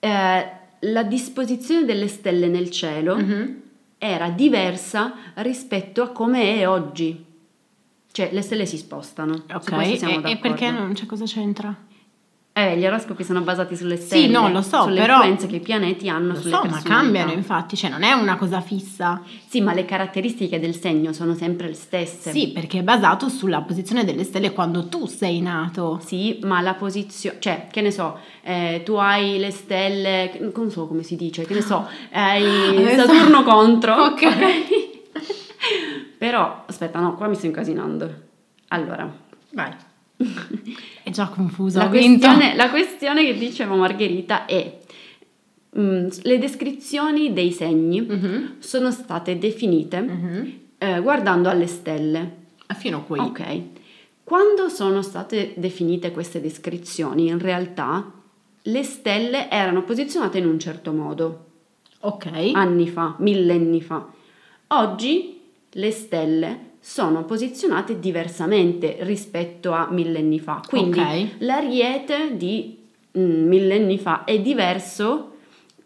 eh, 0.00 0.46
la 0.80 1.02
disposizione 1.04 1.84
delle 1.84 2.08
stelle 2.08 2.48
nel 2.48 2.70
cielo 2.70 3.16
Mhm. 3.16 3.60
era 3.98 4.28
diversa 4.30 5.14
rispetto 5.36 6.02
a 6.02 6.08
come 6.08 6.56
è 6.56 6.68
oggi. 6.68 7.24
Cioè 8.10 8.30
le 8.32 8.42
stelle 8.42 8.66
si 8.66 8.76
spostano. 8.76 9.44
Ok, 9.54 9.70
e, 9.72 10.20
e 10.24 10.36
perché 10.38 10.70
non 10.70 10.92
c'è 10.92 11.06
cosa 11.06 11.24
c'entra? 11.24 11.74
Eh, 12.54 12.76
gli 12.76 12.84
oroscopi 12.84 13.24
sono 13.24 13.40
basati 13.40 13.74
sulle 13.76 13.96
stelle. 13.96 14.26
Sì, 14.26 14.30
no, 14.30 14.50
lo 14.50 14.60
so, 14.60 14.82
sulle 14.82 15.00
però- 15.00 15.14
influenze 15.16 15.46
che 15.46 15.56
i 15.56 15.60
pianeti 15.60 16.10
hanno 16.10 16.34
Lo 16.34 16.38
sulle 16.38 16.50
so, 16.50 16.56
ma 16.56 16.62
personalità. 16.64 16.94
cambiano 16.94 17.32
infatti, 17.32 17.76
cioè 17.76 17.88
non 17.88 18.02
è 18.02 18.12
una 18.12 18.36
cosa 18.36 18.60
fissa. 18.60 19.22
Sì, 19.48 19.62
ma 19.62 19.72
le 19.72 19.86
caratteristiche 19.86 20.60
del 20.60 20.76
segno 20.76 21.14
sono 21.14 21.32
sempre 21.34 21.68
le 21.68 21.72
stesse. 21.74 22.30
Sì, 22.30 22.48
perché 22.48 22.80
è 22.80 22.82
basato 22.82 23.30
sulla 23.30 23.62
posizione 23.62 24.04
delle 24.04 24.22
stelle 24.24 24.52
quando 24.52 24.86
tu 24.88 25.06
sei 25.06 25.40
nato. 25.40 25.98
Sì, 26.04 26.40
ma 26.42 26.60
la 26.60 26.74
posizione, 26.74 27.38
cioè, 27.40 27.68
che 27.70 27.80
ne 27.80 27.90
so, 27.90 28.18
eh, 28.42 28.82
tu 28.84 28.94
hai 28.96 29.38
le 29.38 29.50
stelle, 29.50 30.38
non 30.54 30.70
so 30.70 30.86
come 30.86 31.02
si 31.02 31.16
dice, 31.16 31.46
che 31.46 31.54
ne 31.54 31.62
so, 31.62 31.88
hai 32.12 32.94
Saturno 32.96 33.44
contro. 33.44 33.94
Ok. 33.94 34.26
Però, 36.18 36.64
aspetta, 36.66 37.00
no, 37.00 37.14
qua 37.14 37.28
mi 37.28 37.34
sto 37.34 37.46
incasinando. 37.46 38.12
Allora, 38.68 39.10
Vai. 39.54 39.70
È 41.02 41.10
già 41.10 41.26
confusa, 41.28 41.84
la 41.84 41.88
questione, 41.88 42.54
la 42.54 42.70
questione 42.70 43.24
che 43.24 43.36
diceva 43.38 43.74
Margherita 43.74 44.46
è, 44.46 44.78
mm, 45.78 46.08
le 46.22 46.38
descrizioni 46.38 47.32
dei 47.32 47.50
segni 47.52 48.00
Mhm, 48.00 48.54
sono 48.58 48.90
state 48.90 49.38
definite 49.38 50.00
mhm. 50.00 50.52
eh, 50.78 51.00
guardando 51.00 51.48
alle 51.48 51.66
stelle. 51.66 52.36
Ah, 52.66 52.74
Fino 52.74 52.98
a 52.98 53.00
qui. 53.02 53.18
Ok. 53.18 53.60
Quando 54.24 54.68
sono 54.68 55.02
state 55.02 55.52
definite 55.56 56.10
queste 56.12 56.40
descrizioni, 56.40 57.26
in 57.26 57.38
realtà 57.38 58.10
le 58.62 58.82
stelle 58.84 59.50
erano 59.50 59.82
posizionate 59.82 60.38
in 60.38 60.46
un 60.46 60.58
certo 60.58 60.92
modo, 60.92 61.46
Ok. 62.00 62.28
anni 62.54 62.88
fa, 62.88 63.14
millenni 63.18 63.82
fa. 63.82 64.06
Oggi 64.68 65.40
le 65.72 65.90
stelle 65.90 66.70
sono 66.84 67.24
posizionate 67.24 68.00
diversamente 68.00 68.96
rispetto 69.02 69.70
a 69.70 69.86
millenni 69.88 70.40
fa. 70.40 70.60
Quindi 70.66 70.98
Ok. 70.98 71.28
l'ariete 71.38 72.36
di 72.36 72.76
mm, 73.16 73.46
millenni 73.46 73.98
fa 73.98 74.24
è 74.24 74.40
diverso 74.40 75.36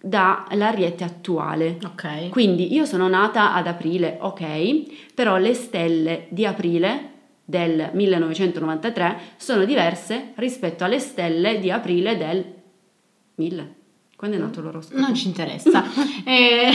dall'ariete 0.00 1.04
attuale. 1.04 1.76
Ok. 1.84 2.30
Quindi 2.30 2.72
io 2.72 2.86
sono 2.86 3.08
nata 3.08 3.52
ad 3.52 3.66
aprile, 3.66 4.16
ok, 4.20 5.12
però 5.14 5.36
le 5.36 5.52
stelle 5.52 6.28
di 6.30 6.46
aprile 6.46 7.10
del 7.44 7.90
1993 7.92 9.18
sono 9.36 9.66
diverse 9.66 10.32
rispetto 10.36 10.82
alle 10.84 10.98
stelle 10.98 11.58
di 11.58 11.70
aprile 11.70 12.16
del 12.16 12.44
1000. 13.34 13.74
Quando 14.16 14.36
è 14.36 14.40
nato 14.40 14.62
l'oroscopo? 14.62 14.98
Non 14.98 15.14
ci 15.14 15.28
interessa. 15.28 15.84
Eh, 16.28 16.70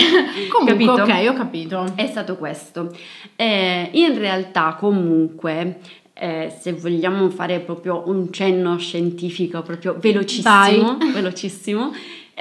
comunque, 0.49 0.85
Capito? 0.85 1.03
ok, 1.03 1.29
ho 1.29 1.33
capito. 1.33 1.91
È 1.95 2.07
stato 2.07 2.37
questo. 2.37 2.95
Eh, 3.35 3.89
in 3.91 4.17
realtà, 4.17 4.77
comunque, 4.79 5.79
eh, 6.13 6.55
se 6.57 6.71
vogliamo 6.71 7.29
fare 7.29 7.59
proprio 7.59 8.03
un 8.05 8.31
cenno 8.31 8.77
scientifico, 8.77 9.61
proprio 9.61 9.97
velocissimo, 9.99 10.97
velocissimo 11.11 11.91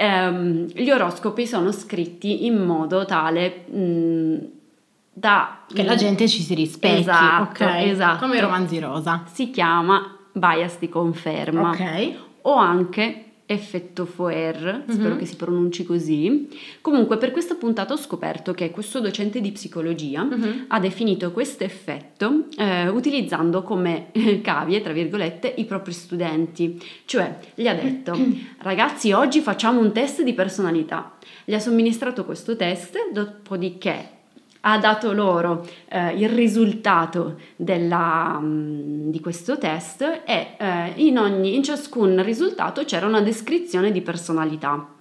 ehm, 0.01 0.67
gli 0.73 0.89
oroscopi 0.89 1.45
sono 1.45 1.71
scritti 1.71 2.45
in 2.45 2.57
modo 2.57 3.05
tale, 3.05 3.65
mh, 3.69 4.37
da... 5.13 5.59
Che 5.71 5.83
la 5.83 5.95
gente 5.95 6.27
ci 6.27 6.41
si 6.41 6.55
rispecchi. 6.55 7.01
Esatto, 7.01 7.63
ok? 7.63 7.69
esatto. 7.85 8.19
Come 8.19 8.37
i 8.37 8.41
romanzi 8.41 8.79
rosa. 8.79 9.23
Si 9.31 9.51
chiama 9.51 10.17
bias 10.31 10.79
di 10.79 10.89
conferma. 10.89 11.69
Ok. 11.69 12.13
O 12.43 12.55
anche 12.55 13.25
effetto 13.51 14.05
Foer, 14.05 14.83
spero 14.87 15.09
Mhm. 15.13 15.17
che 15.17 15.25
si 15.25 15.35
pronunci 15.35 15.83
così. 15.83 16.47
Comunque 16.81 17.17
per 17.17 17.31
questa 17.31 17.55
puntata 17.55 17.93
ho 17.93 17.97
scoperto 17.97 18.53
che 18.53 18.71
questo 18.71 18.99
docente 18.99 19.41
di 19.41 19.51
psicologia 19.51 20.23
Mhm. 20.23 20.65
ha 20.69 20.79
definito 20.79 21.31
questo 21.31 21.63
effetto 21.63 22.45
eh, 22.57 22.87
utilizzando 22.87 23.63
come 23.63 24.11
eh, 24.13 24.41
cavie, 24.41 24.81
tra 24.81 24.93
virgolette, 24.93 25.53
i 25.57 25.65
propri 25.65 25.91
studenti. 25.93 26.81
Cioè, 27.05 27.37
gli 27.55 27.67
ha 27.67 27.73
detto, 27.73 28.15
ragazzi, 28.59 29.11
oggi 29.11 29.39
facciamo 29.41 29.79
un 29.79 29.91
test 29.91 30.21
di 30.23 30.33
personalità. 30.33 31.17
Gli 31.45 31.53
ha 31.53 31.59
somministrato 31.59 32.25
questo 32.25 32.55
test, 32.55 32.97
dopodiché 33.11 34.19
ha 34.61 34.77
dato 34.77 35.11
loro 35.13 35.67
eh, 35.87 36.13
il 36.15 36.29
risultato 36.29 37.39
della, 37.55 38.39
mm, 38.39 39.09
di 39.09 39.19
questo 39.19 39.57
test 39.57 40.21
e 40.25 40.55
eh, 40.57 40.93
in, 40.95 41.17
ogni, 41.17 41.55
in 41.55 41.63
ciascun 41.63 42.23
risultato 42.23 42.83
c'era 42.83 43.07
una 43.07 43.21
descrizione 43.21 43.91
di 43.91 44.01
personalità. 44.01 44.95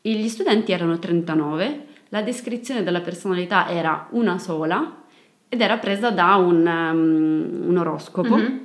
E 0.00 0.10
Gli 0.12 0.28
studenti 0.28 0.72
erano 0.72 0.98
39, 0.98 1.86
la 2.10 2.22
descrizione 2.22 2.84
della 2.84 3.00
personalità 3.00 3.68
era 3.68 4.06
una 4.10 4.38
sola 4.38 5.02
ed 5.48 5.60
era 5.60 5.78
presa 5.78 6.10
da 6.10 6.36
un, 6.36 6.66
um, 6.66 7.68
un 7.68 7.76
oroscopo. 7.76 8.36
Mhm. 8.36 8.60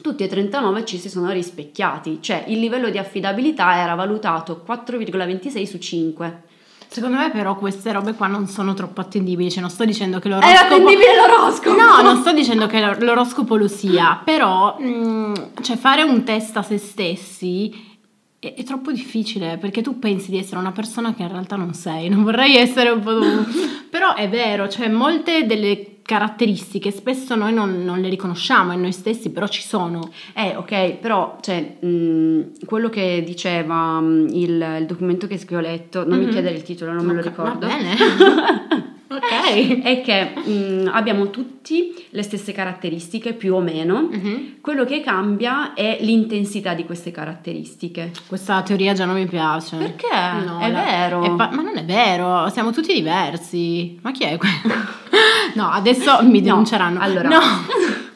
Tutti 0.00 0.22
e 0.22 0.28
39 0.28 0.84
ci 0.84 0.96
si 0.96 1.08
sono 1.08 1.32
rispecchiati, 1.32 2.18
cioè 2.20 2.44
il 2.46 2.60
livello 2.60 2.88
di 2.88 2.98
affidabilità 2.98 3.78
era 3.78 3.94
valutato 3.94 4.62
4,26 4.64 5.64
su 5.64 5.78
5. 5.78 6.42
Secondo 6.90 7.18
me 7.18 7.30
però 7.30 7.54
queste 7.56 7.92
robe 7.92 8.14
qua 8.14 8.26
non 8.26 8.46
sono 8.46 8.72
troppo 8.72 9.02
attendibili, 9.02 9.50
cioè 9.50 9.60
non 9.60 9.70
sto 9.70 9.84
dicendo 9.84 10.18
che 10.18 10.28
l'oroscopo... 10.28 10.64
attendibile 10.64 11.16
l'oroscopo! 11.16 11.76
No, 11.76 12.00
non 12.02 12.16
sto 12.16 12.32
dicendo 12.32 12.66
che 12.66 12.80
l'or- 12.80 13.02
l'oroscopo 13.02 13.56
lo 13.56 13.68
sia, 13.68 14.20
però 14.24 14.76
mm, 14.80 15.34
cioè 15.60 15.76
fare 15.76 16.02
un 16.02 16.24
test 16.24 16.56
a 16.56 16.62
se 16.62 16.78
stessi 16.78 17.96
è, 18.38 18.54
è 18.54 18.62
troppo 18.62 18.90
difficile 18.90 19.58
perché 19.58 19.82
tu 19.82 19.98
pensi 19.98 20.30
di 20.30 20.38
essere 20.38 20.58
una 20.60 20.72
persona 20.72 21.14
che 21.14 21.22
in 21.22 21.28
realtà 21.28 21.56
non 21.56 21.74
sei, 21.74 22.08
non 22.08 22.22
vorrei 22.22 22.56
essere 22.56 22.88
un 22.88 23.00
po'... 23.00 23.18
però 23.90 24.14
è 24.14 24.28
vero, 24.28 24.68
cioè 24.68 24.88
molte 24.88 25.44
delle 25.44 25.97
caratteristiche 26.08 26.90
spesso 26.90 27.34
noi 27.34 27.52
non, 27.52 27.84
non 27.84 28.00
le 28.00 28.08
riconosciamo 28.08 28.72
in 28.72 28.80
noi 28.80 28.92
stessi, 28.92 29.28
però 29.30 29.46
ci 29.46 29.60
sono. 29.60 30.10
Eh, 30.34 30.56
ok, 30.56 30.92
però, 30.94 31.36
cioè, 31.42 31.76
mh, 31.80 32.64
quello 32.64 32.88
che 32.88 33.22
diceva 33.22 34.00
mh, 34.00 34.28
il, 34.32 34.76
il 34.80 34.86
documento 34.86 35.26
che, 35.26 35.38
ho 35.54 35.60
letto, 35.60 36.06
non 36.08 36.18
mi 36.18 36.24
Mhm. 36.24 36.30
chiedere 36.30 36.54
il 36.56 36.62
titolo, 36.62 36.92
non 36.92 37.04
me 37.04 37.12
lo 37.12 37.20
ricordo. 37.20 37.66
Va 37.66 37.76
bene. 37.76 37.94
ok. 39.08 39.80
È 39.82 40.00
che 40.02 40.32
mh, 40.50 40.90
abbiamo 40.92 41.30
tutti 41.30 41.94
le 42.10 42.22
stesse 42.22 42.52
caratteristiche, 42.52 43.32
più 43.32 43.54
o 43.54 43.60
meno. 43.60 44.08
Mhm. 44.10 44.56
Quello 44.60 44.84
che 44.84 45.00
cambia 45.00 45.74
è 45.74 45.98
l'intensità 46.00 46.74
di 46.74 46.84
queste 46.84 47.10
caratteristiche. 47.10 48.12
Questa 48.26 48.62
teoria 48.62 48.92
già 48.92 49.04
non 49.04 49.14
mi 49.16 49.26
piace. 49.26 49.76
Perché? 49.76 50.06
No, 50.44 50.58
è 50.60 50.70
la- 50.70 50.82
vero. 50.82 51.22
è 51.22 51.30
pa- 51.36 51.50
ma 51.52 51.62
non 51.62 51.76
è 51.76 51.84
vero, 51.84 52.48
siamo 52.50 52.70
tutti 52.70 52.92
diversi. 52.94 53.98
Ma 54.02 54.12
chi 54.12 54.24
è 54.24 54.36
quello? 54.36 54.74
no, 55.54 55.68
adesso 55.70 56.22
mi 56.22 56.38
No, 56.40 56.44
denunceranno. 56.44 57.00
allora. 57.00 57.28
No. 57.28 57.40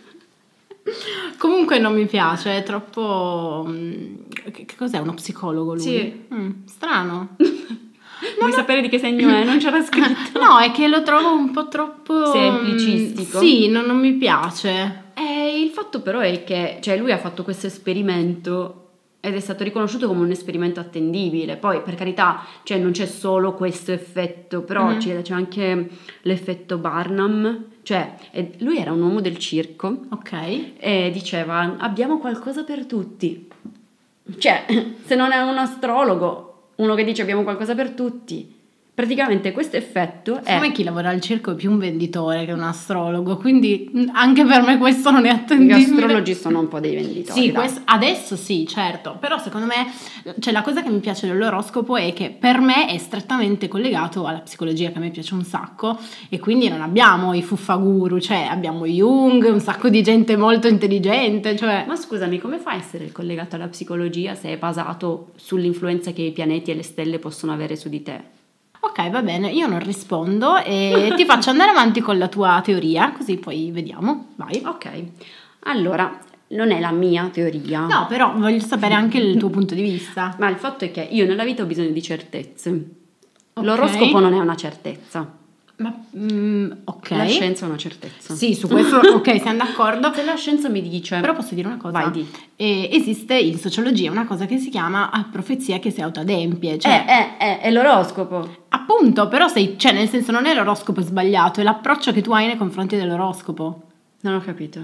Comunque 1.39 1.79
non 1.79 1.95
mi 1.95 2.07
piace, 2.07 2.57
è 2.59 2.63
troppo... 2.63 3.65
mm, 3.69 4.15
Che, 4.53 4.65
che 4.65 4.77
cos'è? 4.77 4.99
Uno 4.99 5.15
psicologo 5.15 5.75
lui? 5.75 5.83
Sì. 5.83 6.25
Mm, 6.33 6.51
strano. 6.67 7.37
Vuoi 8.39 8.53
sapere 8.53 8.81
di 8.81 8.89
che 8.89 8.99
segno 8.99 9.29
è? 9.29 9.45
Non 9.45 9.59
c'era 9.59 9.83
scritto. 9.83 10.39
No, 10.41 10.59
è 10.59 10.71
che 10.73 10.89
lo 10.89 11.03
trovo 11.03 11.33
un 11.35 11.51
po' 11.51 11.69
troppo... 11.69 12.27
Semplicistico? 12.33 13.39
Sì, 13.39 13.69
non, 13.69 13.85
non 13.85 13.99
mi 13.99 14.13
piace. 14.15 15.11
Eh, 15.15 15.61
il 15.63 15.71
fatto 15.71 16.01
però 16.01 16.21
è 16.21 16.43
che 16.45 16.79
cioè, 16.81 16.97
lui 16.97 17.13
ha 17.13 17.19
fatto 17.19 17.43
questo 17.45 17.67
esperimento 17.67 18.79
ed 19.21 19.35
è 19.37 19.41
stato 19.41 19.63
riconosciuto 19.63 20.09
come 20.09 20.23
un 20.25 20.31
esperimento 20.33 20.81
attendibile. 20.81 21.57
Poi, 21.57 21.81
per 21.83 21.95
carità, 21.95 22.45
cioè, 22.65 22.79
non 22.79 22.91
c'è 22.91 23.07
solo 23.07 23.53
questo 23.55 23.93
effetto, 23.93 24.63
però 24.63 24.87
Mhm. 24.91 24.99
c'è, 24.99 25.23
c'è 25.23 25.33
anche 25.33 25.89
l'effetto 26.23 26.79
Barnum. 26.79 27.67
Cioè, 27.85 28.15
lui 28.59 28.79
era 28.79 28.91
un 28.93 29.01
uomo 29.03 29.21
del 29.21 29.39
circo 29.39 30.07
Ok. 30.11 30.33
e 30.79 31.11
diceva 31.13 31.77
abbiamo 31.79 32.19
qualcosa 32.19 32.65
per 32.65 32.85
tutti. 32.87 33.49
Cioè, 34.39 34.65
se 35.05 35.15
non 35.15 35.31
è 35.33 35.41
un 35.41 35.57
astrologo, 35.59 36.52
uno 36.77 36.95
che 36.95 37.05
dice 37.05 37.23
abbiamo 37.23 37.43
qualcosa 37.43 37.75
per 37.75 37.91
tutti. 37.91 38.61
Praticamente 39.03 39.51
questo 39.51 39.77
effetto 39.77 40.37
è... 40.37 40.43
Secondo 40.45 40.61
me 40.69 40.73
chi 40.73 40.85
lavora 40.85 41.09
al 41.09 41.21
circo 41.21 41.51
è 41.51 41.55
più 41.57 41.73
un 41.73 41.79
venditore 41.79 42.45
che 42.45 42.53
un 42.53 42.63
astrologo, 42.63 43.37
quindi 43.37 43.91
mm, 43.93 44.11
anche 44.13 44.45
per 44.45 44.63
me 44.63 44.79
questo 44.79 45.11
non 45.11 45.25
è 45.27 45.31
Gli 45.33 45.35
attendibile. 45.35 46.03
astrologi 46.05 46.35
sono 46.35 46.61
un 46.61 46.69
po' 46.69 46.79
dei 46.79 46.95
venditori. 46.95 47.41
Sì, 47.41 47.51
dai. 47.51 47.63
questo- 47.63 47.81
adesso 47.87 48.37
sì, 48.37 48.65
certo, 48.65 49.17
però 49.19 49.39
secondo 49.39 49.67
me, 49.67 49.91
cioè 50.39 50.53
la 50.53 50.63
cosa 50.63 50.85
che 50.85 50.89
mi 50.89 51.01
piace 51.01 51.27
dell'oroscopo 51.27 51.97
è 51.97 52.13
che 52.13 52.31
per 52.31 52.61
me 52.61 52.87
è 52.87 52.97
strettamente 52.97 53.67
collegato 53.67 54.25
alla 54.25 54.39
psicologia 54.39 54.93
che 54.93 54.99
a 54.99 55.01
me 55.01 55.11
piace 55.11 55.35
un 55.35 55.43
sacco 55.43 55.99
e 56.29 56.39
quindi 56.39 56.69
non 56.69 56.81
abbiamo 56.81 57.35
i 57.35 57.43
fuffaguru, 57.43 58.21
cioè 58.21 58.47
abbiamo 58.49 58.87
Jung, 58.87 59.43
un 59.51 59.59
sacco 59.59 59.89
di 59.89 60.01
gente 60.05 60.37
molto 60.37 60.69
intelligente, 60.69 61.57
cioè... 61.57 61.87
Ma 61.89 61.97
scusami, 61.97 62.39
come 62.39 62.59
fa 62.59 62.71
a 62.71 62.77
essere 62.77 63.11
collegato 63.11 63.57
alla 63.57 63.67
psicologia 63.67 64.37
se 64.37 64.51
è 64.51 64.57
basato 64.57 65.33
sull'influenza 65.35 66.13
che 66.13 66.23
i 66.23 66.31
pianeti 66.31 66.71
e 66.71 66.75
le 66.75 66.85
stelle 66.85 67.19
possono 67.19 67.51
avere 67.51 67.75
su 67.75 67.89
di 67.89 68.01
te? 68.01 68.41
Ok, 68.85 69.11
va 69.11 69.23
bene, 69.23 69.49
io 69.49 69.69
non 69.69 69.79
rispondo 69.79 70.57
e 70.57 71.13
ti 71.17 71.25
faccio 71.25 71.51
andare 71.51 71.71
avanti 71.71 72.01
con 72.01 72.19
la 72.19 72.27
tua 72.27 72.61
teoria, 72.65 73.13
così 73.13 73.37
poi 73.37 73.71
vediamo, 73.71 74.31
vai. 74.35 74.61
Ok, 74.65 75.05
allora, 75.61 76.19
non 76.49 76.73
è 76.73 76.81
la 76.81 76.91
mia 76.91 77.29
teoria. 77.29 77.87
No, 77.87 78.07
però 78.09 78.33
voglio 78.37 78.59
sapere 78.59 78.95
anche 78.95 79.19
il 79.19 79.37
tuo 79.37 79.51
punto 79.51 79.75
di 79.75 79.83
vista. 79.83 80.35
Ma 80.41 80.49
il 80.49 80.57
fatto 80.57 80.85
è 80.85 80.91
che 80.91 81.01
io 81.01 81.27
nella 81.27 81.45
vita 81.45 81.63
ho 81.63 81.67
bisogno 81.67 81.91
di 81.91 82.03
certezze. 82.03 82.71
Ok. 83.55 83.65
L'oroscopo 83.65 84.19
non 84.19 84.35
è 84.35 84.39
una 84.39 84.57
certezza. 84.57 85.39
Ma, 85.77 85.93
mm, 86.17 86.71
ok. 86.85 87.11
La 87.11 87.27
scienza 87.27 87.65
è 87.65 87.69
una 87.69 87.77
certezza. 87.77 88.35
Sì, 88.35 88.55
su 88.55 88.69
questo, 88.69 88.99
ok, 89.17 89.41
siamo 89.41 89.59
d'accordo. 89.59 90.13
Se 90.15 90.25
la 90.25 90.37
scienza 90.37 90.69
mi 90.69 90.81
dice... 90.81 91.19
Però 91.21 91.35
posso 91.35 91.55
dire 91.55 91.67
una 91.67 91.77
cosa? 91.77 91.99
Vai, 91.99 92.11
di. 92.11 92.31
Eh, 92.57 92.89
esiste 92.93 93.35
in 93.37 93.59
sociologia 93.59 94.11
una 94.11 94.27
cosa 94.27 94.47
che 94.47 94.59
si 94.59 94.71
chiama 94.71 95.11
profezia 95.31 95.79
che 95.79 95.91
si 95.91 96.01
autoadempie, 96.01 96.75
Eh, 96.75 96.79
cioè 96.79 97.37
eh, 97.41 97.45
eh, 97.45 97.61
è 97.61 97.71
l'oroscopo. 97.71 98.65
appunto, 98.69 99.29
però 99.29 99.49
sei, 99.49 99.77
cioè 99.77 99.93
nel 99.93 100.09
senso 100.09 100.31
non 100.31 100.47
è 100.47 100.55
l'oroscopo 100.55 101.01
sbagliato, 101.01 101.61
è 101.61 101.63
l'approccio 101.65 102.13
che 102.13 102.21
tu 102.21 102.33
hai 102.33 102.47
nei 102.47 102.57
confronti 102.57 102.97
dell'oroscopo. 102.97 103.83
Non 104.21 104.35
ho 104.35 104.41
capito. 104.41 104.81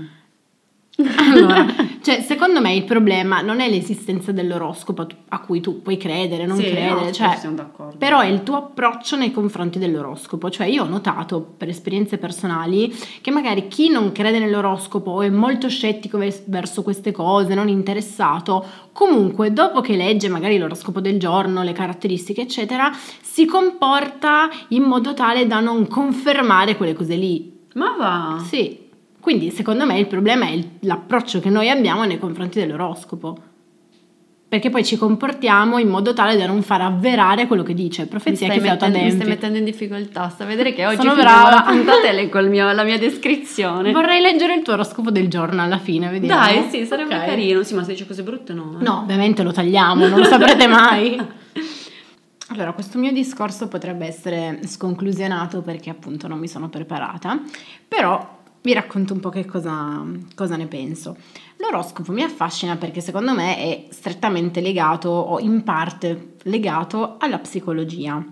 Allora, 1.31 1.65
cioè, 2.03 2.23
secondo 2.23 2.61
me 2.61 2.75
il 2.75 2.83
problema 2.85 3.41
non 3.41 3.61
è 3.61 3.69
l'esistenza 3.71 4.33
dell'oroscopo 4.33 5.07
a 5.29 5.41
cui 5.41 5.61
tu 5.61 5.81
puoi 5.81 5.97
credere, 5.97 6.45
non 6.45 6.57
Sì, 6.57 6.65
credere, 6.65 7.05
no, 7.05 7.13
cioè, 7.13 7.37
siamo 7.39 7.55
d'accordo. 7.55 7.97
però 7.99 8.19
è 8.19 8.27
il 8.27 8.43
tuo 8.43 8.57
approccio 8.57 9.15
nei 9.17 9.31
confronti 9.31 9.79
dell'oroscopo. 9.79 10.51
Cioè, 10.51 10.67
io 10.67 10.83
ho 10.83 10.89
notato 10.89 11.41
per 11.57 11.69
esperienze 11.69 12.19
personali 12.19 12.93
che 13.21 13.31
magari 13.31 13.69
chi 13.69 13.91
non 13.91 14.11
crede 14.11 14.41
nell'oroscopo 14.41 15.11
o 15.13 15.23
è 15.23 15.29
molto 15.29 15.69
scettico 15.69 16.19
vers- 16.19 16.43
verso 16.47 16.83
queste 16.83 17.13
cose, 17.13 17.55
non 17.55 17.69
interessato, 17.69 18.65
comunque 18.93 19.53
dopo 19.53 19.81
che 19.81 19.95
legge 19.95 20.29
magari 20.29 20.59
l'oroscopo 20.59 21.01
del 21.01 21.19
giorno, 21.19 21.63
le 21.63 21.73
caratteristiche, 21.73 22.41
eccetera, 22.43 22.91
si 23.21 23.47
comporta 23.47 24.49
in 24.69 24.83
modo 24.83 25.15
tale 25.15 25.47
da 25.47 25.61
non 25.61 25.87
confermare 25.87 26.77
quelle 26.77 26.95
cose 26.95 27.15
lì. 27.15 27.57
Ma 27.75 27.95
va. 27.97 28.43
Sì, 28.45 28.87
quindi 29.29 29.51
secondo 29.51 29.85
me 29.85 29.99
il 29.99 30.07
problema 30.07 30.47
è 30.49 30.59
l'approccio 30.81 31.39
che 31.39 31.51
noi 31.51 31.69
abbiamo 31.69 32.05
nei 32.05 32.19
confronti 32.19 32.59
dell'oroscopo. 32.59 33.37
Perché 34.49 34.71
poi 34.71 34.83
ci 34.83 34.97
comportiamo 34.97 35.77
in 35.77 35.89
modo 35.89 36.15
tale 36.15 36.35
da 36.39 36.47
non 36.47 36.63
far 36.63 36.81
avverare 36.81 37.47
quello 37.47 37.63
che 37.63 37.75
dice, 37.75 38.07
profezia 38.07 38.47
che 38.49 38.55
si 38.55 38.61
mettendo, 38.61 38.71
mi 38.71 38.79
stai 38.79 39.01
autoadempie. 39.03 39.29
mettendo 39.29 39.59
in 39.59 39.65
difficoltà. 39.67 40.31
Sta 40.31 40.45
a 40.45 40.47
vedere 40.47 40.73
che 40.73 40.87
oggi 40.87 40.97
Sono 40.97 41.15
brava. 41.15 41.51
la 41.51 41.63
puntata 41.69 42.11
leggo 42.11 42.41
mio- 42.45 42.73
la 42.73 42.85
mia 42.85 42.97
descrizione. 42.99 43.93
Vorrei 43.93 44.23
leggere 44.23 44.55
il 44.55 44.63
tuo 44.63 44.73
oroscopo 44.73 45.11
del 45.11 45.29
giorno 45.29 45.61
alla 45.61 45.77
fine, 45.77 46.09
vediamo. 46.09 46.41
Dai, 46.41 46.67
sì, 46.71 46.87
sarebbe 46.87 47.15
Ok. 47.15 47.27
carino. 47.27 47.63
Sì, 47.63 47.75
ma 47.75 47.85
se 47.85 47.93
dice 47.93 48.07
cose 48.07 48.23
brutte 48.23 48.55
no. 48.55 48.79
eh. 48.81 48.83
No, 48.83 49.01
ovviamente 49.01 49.43
lo 49.43 49.53
tagliamo, 49.53 50.07
non 50.09 50.19
lo 50.21 50.25
saprete 50.25 50.67
mai. 50.67 51.21
Allora, 52.51 52.73
questo 52.73 52.97
mio 52.99 53.13
discorso 53.13 53.69
potrebbe 53.69 54.07
essere 54.07 54.61
sconclusionato 54.65 55.61
perché 55.61 55.91
appunto 55.91 56.29
non 56.29 56.39
mi 56.39 56.49
sono 56.49 56.71
preparata, 56.71 57.39
però 57.87 58.38
vi 58.63 58.73
racconto 58.73 59.13
un 59.13 59.21
po' 59.21 59.31
che 59.31 59.45
cosa, 59.45 60.05
cosa 60.35 60.57
ne 60.57 60.67
penso. 60.67 61.17
L'oroscopo 61.57 62.13
mi 62.13 62.23
affascina 62.23 62.77
perché 62.77 63.01
secondo 63.01 63.35
me 63.35 63.57
è 63.57 63.87
strettamente 63.91 64.61
legato 64.61 65.09
o 65.09 65.39
in 65.41 65.63
parte 65.63 66.35
legato 66.43 67.17
alla 67.19 67.39
psicologia. 67.39 68.25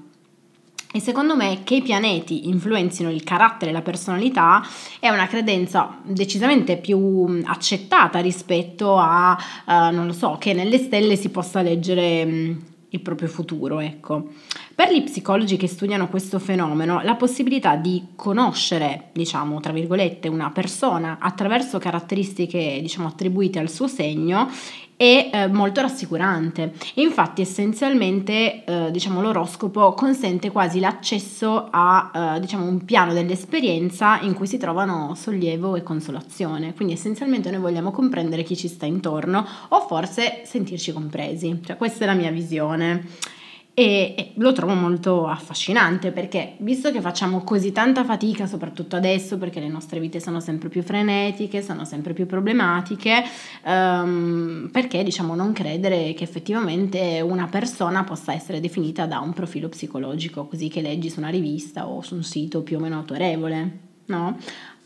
E 0.92 1.00
secondo 1.00 1.36
me 1.36 1.60
che 1.62 1.76
i 1.76 1.82
pianeti 1.82 2.48
influenzino 2.48 3.10
il 3.10 3.22
carattere 3.22 3.70
e 3.70 3.74
la 3.74 3.82
personalità 3.82 4.62
è 4.98 5.10
una 5.10 5.26
credenza 5.26 5.98
decisamente 6.02 6.78
più 6.78 7.42
accettata 7.44 8.18
rispetto 8.20 8.96
a, 8.96 9.36
eh, 9.68 9.90
non 9.90 10.06
lo 10.06 10.14
so, 10.14 10.36
che 10.38 10.54
nelle 10.54 10.78
stelle 10.78 11.16
si 11.16 11.28
possa 11.28 11.60
leggere 11.60 12.24
mh, 12.24 12.62
il 12.90 13.00
proprio 13.00 13.28
futuro, 13.28 13.80
ecco. 13.80 14.28
Per 14.76 14.92
gli 14.92 15.02
psicologi 15.04 15.56
che 15.56 15.68
studiano 15.68 16.06
questo 16.06 16.38
fenomeno, 16.38 17.00
la 17.02 17.14
possibilità 17.14 17.76
di 17.76 18.08
conoscere, 18.14 19.08
diciamo, 19.12 19.58
tra 19.58 19.72
virgolette, 19.72 20.28
una 20.28 20.50
persona 20.50 21.16
attraverso 21.18 21.78
caratteristiche, 21.78 22.80
diciamo, 22.82 23.08
attribuite 23.08 23.58
al 23.58 23.70
suo 23.70 23.88
segno 23.88 24.50
è 24.94 25.30
eh, 25.32 25.46
molto 25.46 25.80
rassicurante. 25.80 26.74
Infatti, 26.96 27.40
essenzialmente, 27.40 28.64
eh, 28.66 28.90
diciamo, 28.90 29.22
l'oroscopo 29.22 29.94
consente 29.94 30.50
quasi 30.50 30.78
l'accesso 30.78 31.68
a 31.70 32.34
eh, 32.36 32.40
diciamo, 32.40 32.66
un 32.66 32.84
piano 32.84 33.14
dell'esperienza 33.14 34.20
in 34.20 34.34
cui 34.34 34.46
si 34.46 34.58
trovano 34.58 35.14
sollievo 35.14 35.76
e 35.76 35.82
consolazione. 35.82 36.74
Quindi, 36.74 36.92
essenzialmente, 36.92 37.50
noi 37.50 37.60
vogliamo 37.60 37.92
comprendere 37.92 38.42
chi 38.42 38.54
ci 38.54 38.68
sta 38.68 38.84
intorno 38.84 39.42
o 39.68 39.80
forse 39.86 40.42
sentirci 40.44 40.92
compresi. 40.92 41.62
Cioè, 41.64 41.78
questa 41.78 42.04
è 42.04 42.06
la 42.06 42.12
mia 42.12 42.30
visione 42.30 43.34
e, 43.78 44.32
lo 44.36 44.52
trovo 44.52 44.72
molto 44.72 45.26
affascinante 45.26 46.10
perché 46.10 46.54
visto 46.60 46.90
che 46.90 47.02
facciamo 47.02 47.44
così 47.44 47.72
tanta 47.72 48.04
fatica, 48.04 48.46
soprattutto 48.46 48.96
adesso 48.96 49.36
perché 49.36 49.60
le 49.60 49.68
nostre 49.68 50.00
vite 50.00 50.18
sono 50.18 50.40
sempre 50.40 50.70
più 50.70 50.82
frenetiche, 50.82 51.60
sono 51.60 51.84
sempre 51.84 52.14
più 52.14 52.24
problematiche, 52.24 53.22
um, 53.66 54.70
perché 54.72 55.02
diciamo 55.02 55.34
non 55.34 55.52
credere 55.52 56.14
che 56.14 56.24
effettivamente 56.24 57.20
una 57.20 57.48
persona 57.48 58.02
possa 58.02 58.32
essere 58.32 58.60
definita 58.60 59.04
da 59.04 59.20
un 59.20 59.34
profilo 59.34 59.68
psicologico 59.68 60.46
così 60.46 60.68
che 60.68 60.80
leggi 60.80 61.10
su 61.10 61.18
una 61.18 61.28
rivista 61.28 61.86
o 61.86 62.00
su 62.00 62.14
un 62.14 62.22
sito 62.22 62.62
più 62.62 62.78
o 62.78 62.80
meno 62.80 62.96
autorevole? 62.96 63.80
No? 64.06 64.38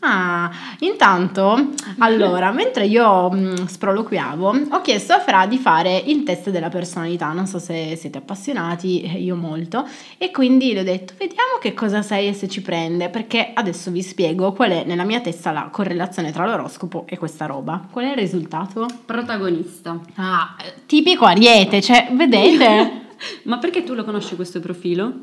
Ah, 0.03 0.49
intanto, 0.79 1.73
allora, 1.99 2.49
mentre 2.53 2.85
io 2.85 3.29
mh, 3.29 3.37
mm, 3.37 3.65
sproloquiavo, 3.65 4.55
ho 4.71 4.81
chiesto 4.81 5.13
a 5.13 5.19
Fra 5.19 5.45
di 5.45 5.57
fare 5.57 5.95
il 5.97 6.23
test 6.23 6.49
della 6.49 6.69
personalità. 6.69 7.31
Non 7.33 7.45
so 7.45 7.59
se 7.59 7.95
siete 7.95 8.17
appassionati, 8.17 9.01
eh, 9.01 9.19
io 9.19 9.35
molto, 9.35 9.87
e 10.17 10.31
quindi 10.31 10.73
le 10.73 10.79
ho 10.79 10.83
detto: 10.83 11.13
vediamo 11.17 11.57
che 11.59 11.73
cosa 11.73 12.01
sei 12.01 12.29
e 12.29 12.33
se 12.33 12.47
ci 12.47 12.61
prende, 12.61 13.09
perché 13.09 13.51
adesso 13.53 13.91
vi 13.91 14.01
spiego 14.01 14.53
qual 14.53 14.71
è 14.71 14.83
nella 14.85 15.03
mia 15.03 15.21
testa 15.21 15.51
la 15.51 15.69
correlazione 15.71 16.31
tra 16.31 16.45
l'oroscopo 16.45 17.05
e 17.07 17.17
questa 17.17 17.45
roba. 17.45 17.87
Qual 17.91 18.05
è 18.05 18.09
il 18.09 18.17
risultato? 18.17 18.87
Protagonista. 19.05 19.99
Ah, 20.15 20.55
tipico 20.87 21.25
Ariete, 21.25 21.79
cioè, 21.81 22.09
vedete? 22.13 22.99
Ma 23.43 23.59
perché 23.59 23.83
tu 23.83 23.93
lo 23.93 24.03
conosci 24.03 24.35
questo 24.35 24.59
profilo? 24.59 25.13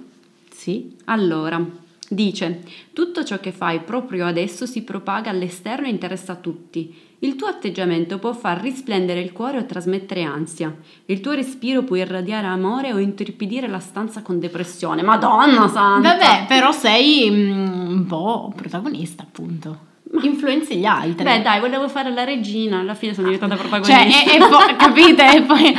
Sì. 0.51 0.97
Allora, 1.07 1.61
Dice, 2.11 2.63
tutto 2.95 3.23
ciò 3.23 3.39
che 3.39 3.53
fai 3.53 3.81
proprio 3.81 4.27
adesso 4.27 4.65
si 4.65 4.83
propaga 4.83 5.29
all'esterno 5.29 5.87
e 5.87 5.91
interessa 5.91 6.33
a 6.33 6.37
tutti. 6.37 7.07
Il 7.21 7.37
tuo 7.37 7.49
atteggiamento 7.49 8.19
può 8.19 8.33
far 8.33 8.61
risplendere 8.61 9.21
il 9.21 9.33
cuore 9.33 9.59
o 9.59 9.67
trasmettere 9.67 10.23
ansia. 10.23 10.75
Il 11.07 11.21
tuo 11.21 11.33
respiro 11.33 11.83
può 11.83 11.97
irradiare 11.97 12.47
amore 12.47 12.93
o 12.93 12.99
intorpidire 12.99 13.67
la 13.67 13.81
stanza 13.81 14.23
con 14.23 14.39
depressione. 14.39 15.03
Madonna 15.03 15.69
santa! 15.69 16.17
Vabbè, 16.17 16.45
però 16.47 16.73
sei 16.73 17.29
mm, 17.29 17.91
un 17.91 18.07
po' 18.07 18.53
protagonista, 18.55 19.25
appunto. 19.25 19.87
Influenzi 20.23 20.77
gli 20.77 20.87
altri. 20.87 21.25
Beh, 21.25 21.43
dai, 21.43 21.61
volevo 21.61 21.89
fare 21.89 22.11
la 22.11 22.25
regina, 22.25 22.79
alla 22.79 22.95
fine 22.95 23.13
sono 23.13 23.29
diventata 23.29 23.57
protagonista. 23.57 24.01
Cioè, 24.01 24.33
e, 24.33 24.37
e 24.37 24.39
poi, 24.39 24.77
capite? 24.79 25.37
E 25.37 25.43
poi 25.43 25.75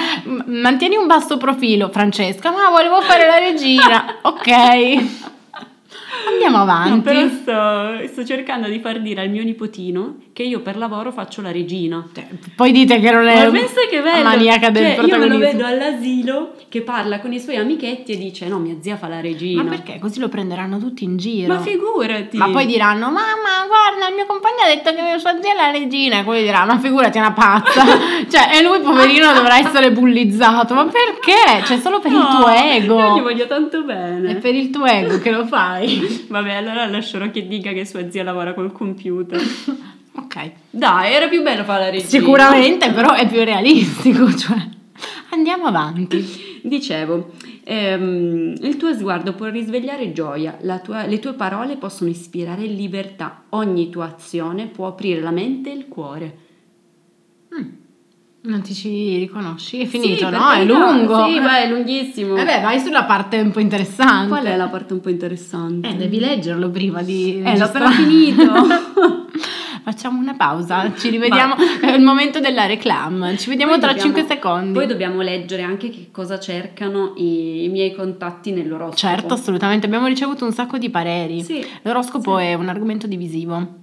mantieni 0.46 0.96
un 0.98 1.08
basso 1.08 1.38
profilo, 1.38 1.90
Francesca, 1.90 2.52
ma 2.52 2.70
volevo 2.70 3.02
fare 3.02 3.26
la 3.26 3.40
regina. 3.40 4.18
ok. 4.22 5.38
Andiamo 6.32 6.58
avanti. 6.58 6.90
No, 6.90 7.02
però 7.02 7.28
sto, 7.28 8.08
sto, 8.08 8.26
cercando 8.26 8.68
di 8.68 8.80
far 8.80 9.02
dire 9.02 9.22
al 9.22 9.30
mio 9.30 9.44
nipotino 9.44 10.18
che 10.40 10.46
io 10.46 10.62
per 10.62 10.78
lavoro 10.78 11.12
faccio 11.12 11.42
la 11.42 11.52
regina. 11.52 12.02
Cioè, 12.14 12.26
poi 12.56 12.72
dite 12.72 13.02
che 13.02 13.12
non 13.12 13.28
è 13.28 13.44
Ma 13.44 13.52
pensa 13.52 13.82
che 13.90 14.00
bello. 14.00 14.24
maniaca 14.24 14.70
del 14.70 14.86
cioè, 14.86 14.96
protagonismo. 14.96 15.34
Io 15.34 15.38
me 15.38 15.46
lo 15.46 15.52
vedo 15.52 15.66
all'asilo 15.66 16.54
che 16.70 16.82
parla 16.82 17.20
con 17.20 17.34
i 17.34 17.42
suoi 17.42 17.58
amichetti 17.58 18.14
e 18.14 18.18
dice 18.18 18.48
no, 18.48 18.58
mia 18.58 18.78
zia 18.80 18.96
fa 18.96 19.10
la 19.10 19.20
regina. 19.20 19.64
Ma 19.64 19.72
perché? 19.72 20.00
Così 20.00 20.18
lo 20.22 20.30
prenderanno 20.30 20.80
tutti 20.80 21.04
in 21.04 21.18
giro. 21.18 21.54
Ma 21.54 21.60
figurati. 21.60 22.38
Ma 22.38 22.52
poi 22.52 22.66
diranno 22.68 23.08
mamma 23.08 23.68
guarda 23.68 24.08
il 24.08 24.16
mio 24.16 24.26
compagno 24.28 24.62
ha 24.64 24.74
detto 24.74 24.94
che 24.94 25.02
mia 25.02 25.18
sua 25.18 25.38
zia 25.42 25.52
è 25.52 25.56
la 25.58 25.72
regina 25.72 26.20
e 26.20 26.24
quelli 26.24 26.44
diranno 26.44 26.74
ma 26.74 26.80
figurati 26.80 27.18
è 27.18 27.20
una 27.20 27.34
pazza. 27.34 27.84
cioè 28.32 28.56
e 28.56 28.64
lui 28.64 28.80
poverino 28.80 29.34
dovrà 29.34 29.58
essere 29.58 29.92
bullizzato. 29.92 30.74
Ma 30.74 30.86
perché? 30.86 31.66
Cioè 31.66 31.80
solo 31.80 32.00
per 32.00 32.12
no, 32.12 32.20
il 32.20 32.28
tuo 32.28 32.48
ego. 32.48 32.98
Io 32.98 33.18
gli 33.18 33.22
voglio 33.24 33.46
tanto 33.48 33.84
bene. 33.84 34.32
È 34.32 34.36
per 34.38 34.56
il 34.56 34.70
tuo 34.70 34.86
ego 34.86 35.20
che 35.20 35.32
lo 35.32 35.46
fai. 35.46 36.24
Vabbè 36.32 36.54
allora 36.54 36.86
lascerò 36.86 37.30
che 37.30 37.46
dica 37.46 37.74
che 37.74 37.84
sua 37.84 38.10
zia 38.10 38.24
lavora 38.24 38.54
col 38.54 38.72
computer. 38.72 39.42
ok. 40.24 40.52
Dai, 40.70 41.14
era 41.14 41.28
più 41.28 41.42
bello 41.42 41.64
fare 41.64 41.86
la 41.86 41.90
regina. 41.90 42.10
Sicuramente, 42.10 42.92
però 42.92 43.14
è 43.14 43.28
più 43.28 43.44
realistico, 43.44 44.32
cioè. 44.36 44.58
Andiamo 45.32 45.66
avanti. 45.66 46.60
Dicevo, 46.64 47.32
ehm, 47.64 48.56
il 48.62 48.78
tuo 48.78 48.94
sguardo 48.94 49.34
può 49.34 49.48
risvegliare 49.48 50.12
gioia, 50.12 50.58
tua, 50.84 51.06
le 51.06 51.20
tue 51.20 51.34
parole 51.34 51.78
possono 51.78 52.10
ispirare 52.10 52.66
libertà, 52.66 53.44
ogni 53.50 53.90
tua 53.90 54.06
azione 54.06 54.68
può 54.68 54.88
aprire 54.88 55.22
la 55.22 55.32
mente 55.32 55.72
e 55.72 55.76
il 55.76 55.88
cuore. 55.88 56.38
Mm. 57.56 57.68
Non 58.42 58.62
ti 58.62 58.74
ci 58.74 59.18
riconosci? 59.18 59.82
È 59.82 59.86
finito, 59.86 60.30
sì, 60.30 60.32
no? 60.32 60.52
È 60.52 60.64
lungo. 60.64 61.26
Sì, 61.26 61.40
beh, 61.40 61.64
è 61.64 61.70
lunghissimo. 61.70 62.36
Vabbè, 62.36 62.62
vai 62.62 62.80
sulla 62.80 63.04
parte 63.04 63.40
un 63.40 63.52
po' 63.52 63.60
interessante. 63.60 64.30
Qual 64.30 64.46
è 64.46 64.56
la 64.56 64.68
parte 64.68 64.94
un 64.94 65.02
po' 65.02 65.10
interessante? 65.10 65.90
Eh, 65.90 65.96
devi 65.96 66.20
leggerlo 66.20 66.70
prima 66.70 67.02
di... 67.02 67.42
Eh, 67.44 67.58
l'ho 67.58 67.66
appena 67.66 67.92
finito. 67.92 68.44
Facciamo 69.92 70.20
una 70.20 70.36
pausa, 70.36 70.94
ci 70.96 71.10
rivediamo. 71.10 71.56
È 71.82 71.90
il 71.92 72.04
momento 72.04 72.40
della 72.40 72.68
reclam. 72.68 73.36
Ci 73.36 73.50
vediamo 73.50 73.72
poi 73.72 73.82
tra 73.82 73.92
dobbiamo, 73.94 74.14
5 74.14 74.36
secondi. 74.36 74.74
Poi 74.74 74.86
dobbiamo 74.86 75.22
leggere 75.22 75.64
anche 75.64 75.90
che 75.90 76.10
cosa 76.12 76.40
cercano 76.40 77.14
i, 77.18 77.64
i, 77.64 77.70
miei 77.70 77.96
contatti 77.96 78.52
nell'oroscopo. 78.52 78.96
Certo, 78.96 79.34
assolutamente. 79.34 79.88
Abbiamo 79.88 80.06
ricevuto 80.06 80.46
un 80.46 80.52
sacco 80.52 80.78
di 80.78 80.92
pareri. 80.92 81.42
Sì. 81.42 81.66
L'oroscopo 81.82 82.38
sì. 82.38 82.44
è 82.44 82.54
un 82.54 82.70
argomento 82.70 83.08
divisivo. 83.08 83.79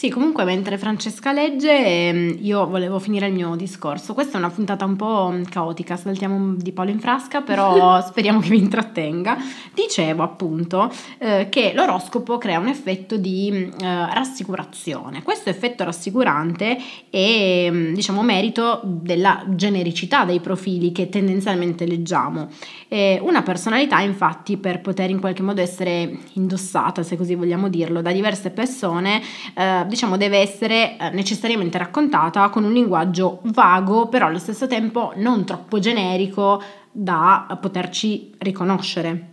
Sì, 0.00 0.08
comunque 0.08 0.44
mentre 0.44 0.78
Francesca 0.78 1.30
legge 1.30 1.84
ehm, 1.84 2.38
io 2.40 2.66
volevo 2.66 2.98
finire 2.98 3.26
il 3.26 3.34
mio 3.34 3.54
discorso. 3.54 4.14
Questa 4.14 4.36
è 4.36 4.38
una 4.38 4.48
puntata 4.48 4.86
un 4.86 4.96
po' 4.96 5.34
caotica, 5.50 5.98
saltiamo 5.98 6.54
di 6.54 6.72
palo 6.72 6.88
in 6.88 6.98
frasca, 6.98 7.42
però 7.42 8.00
speriamo 8.08 8.40
che 8.40 8.48
vi 8.48 8.56
intrattenga. 8.56 9.36
Dicevo 9.74 10.22
appunto 10.22 10.90
eh, 11.18 11.48
che 11.50 11.72
l'oroscopo 11.74 12.38
crea 12.38 12.58
un 12.58 12.68
effetto 12.68 13.18
di 13.18 13.50
eh, 13.50 13.70
rassicurazione. 13.78 15.22
Questo 15.22 15.50
effetto 15.50 15.84
rassicurante 15.84 16.78
è 17.10 17.68
mm, 17.70 17.92
diciamo 17.92 18.22
merito 18.22 18.80
della 18.82 19.44
genericità 19.48 20.24
dei 20.24 20.40
profili 20.40 20.92
che 20.92 21.10
tendenzialmente 21.10 21.84
leggiamo. 21.84 22.48
Eh, 22.88 23.18
una 23.20 23.42
personalità 23.42 24.00
infatti 24.00 24.56
per 24.56 24.80
poter 24.80 25.10
in 25.10 25.20
qualche 25.20 25.42
modo 25.42 25.60
essere 25.60 26.20
indossata, 26.32 27.02
se 27.02 27.18
così 27.18 27.34
vogliamo 27.34 27.68
dirlo, 27.68 28.00
da 28.00 28.12
diverse 28.12 28.48
persone, 28.48 29.20
eh, 29.54 29.88
diciamo 29.90 30.16
deve 30.16 30.38
essere 30.38 30.96
eh, 30.96 31.10
necessariamente 31.10 31.76
raccontata 31.76 32.48
con 32.48 32.64
un 32.64 32.72
linguaggio 32.72 33.40
vago, 33.42 34.08
però 34.08 34.26
allo 34.26 34.38
stesso 34.38 34.66
tempo 34.66 35.12
non 35.16 35.44
troppo 35.44 35.78
generico 35.78 36.62
da 36.90 37.58
poterci 37.60 38.34
riconoscere. 38.38 39.28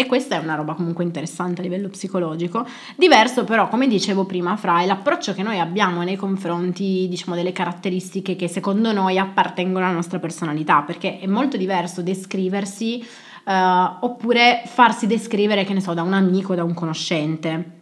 E 0.00 0.06
questa 0.06 0.36
è 0.36 0.38
una 0.38 0.54
roba 0.54 0.74
comunque 0.74 1.02
interessante 1.02 1.60
a 1.60 1.64
livello 1.64 1.88
psicologico. 1.88 2.64
Diverso 2.94 3.42
però, 3.42 3.66
come 3.66 3.88
dicevo 3.88 4.26
prima, 4.26 4.56
fra 4.56 4.84
l'approccio 4.84 5.34
che 5.34 5.42
noi 5.42 5.58
abbiamo 5.58 6.04
nei 6.04 6.14
confronti, 6.14 7.08
diciamo, 7.08 7.34
delle 7.34 7.50
caratteristiche 7.50 8.36
che 8.36 8.46
secondo 8.46 8.92
noi 8.92 9.18
appartengono 9.18 9.84
alla 9.84 9.94
nostra 9.94 10.20
personalità, 10.20 10.82
perché 10.82 11.18
è 11.18 11.26
molto 11.26 11.56
diverso 11.56 12.00
descriversi 12.00 13.04
uh, 13.44 14.04
oppure 14.04 14.62
farsi 14.66 15.08
descrivere, 15.08 15.64
che 15.64 15.74
ne 15.74 15.80
so, 15.80 15.94
da 15.94 16.02
un 16.02 16.12
amico, 16.12 16.54
da 16.54 16.62
un 16.62 16.74
conoscente. 16.74 17.77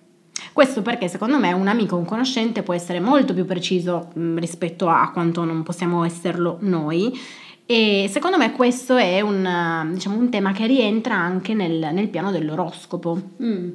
Questo 0.53 0.83
perché 0.83 1.09
secondo 1.09 1.39
me 1.39 1.53
un 1.53 1.69
amico 1.69 1.97
o 1.97 1.99
un 1.99 2.05
conoscente 2.05 2.63
può 2.63 2.75
essere 2.75 3.01
molto 3.01 3.35
più 3.35 3.45
preciso 3.45 4.09
mh, 4.15 4.21
mm, 4.21 4.39
rispetto 4.39 4.89
a 4.89 5.11
quanto 5.13 5.45
non 5.45 5.63
possiamo 5.63 6.05
esserlo 6.05 6.59
noi 6.61 7.13
e 7.69 8.09
secondo 8.09 8.39
me 8.39 8.53
questo 8.53 8.97
è 8.97 9.21
un, 9.21 9.91
diciamo, 9.93 10.17
un 10.17 10.31
tema 10.31 10.53
che 10.53 10.69
rientra 10.69 11.17
anche 11.17 11.53
nel, 11.53 11.91
nel 11.93 12.09
piano 12.09 12.31
dell'oroscopo. 12.31 13.21
Mm. 13.43 13.71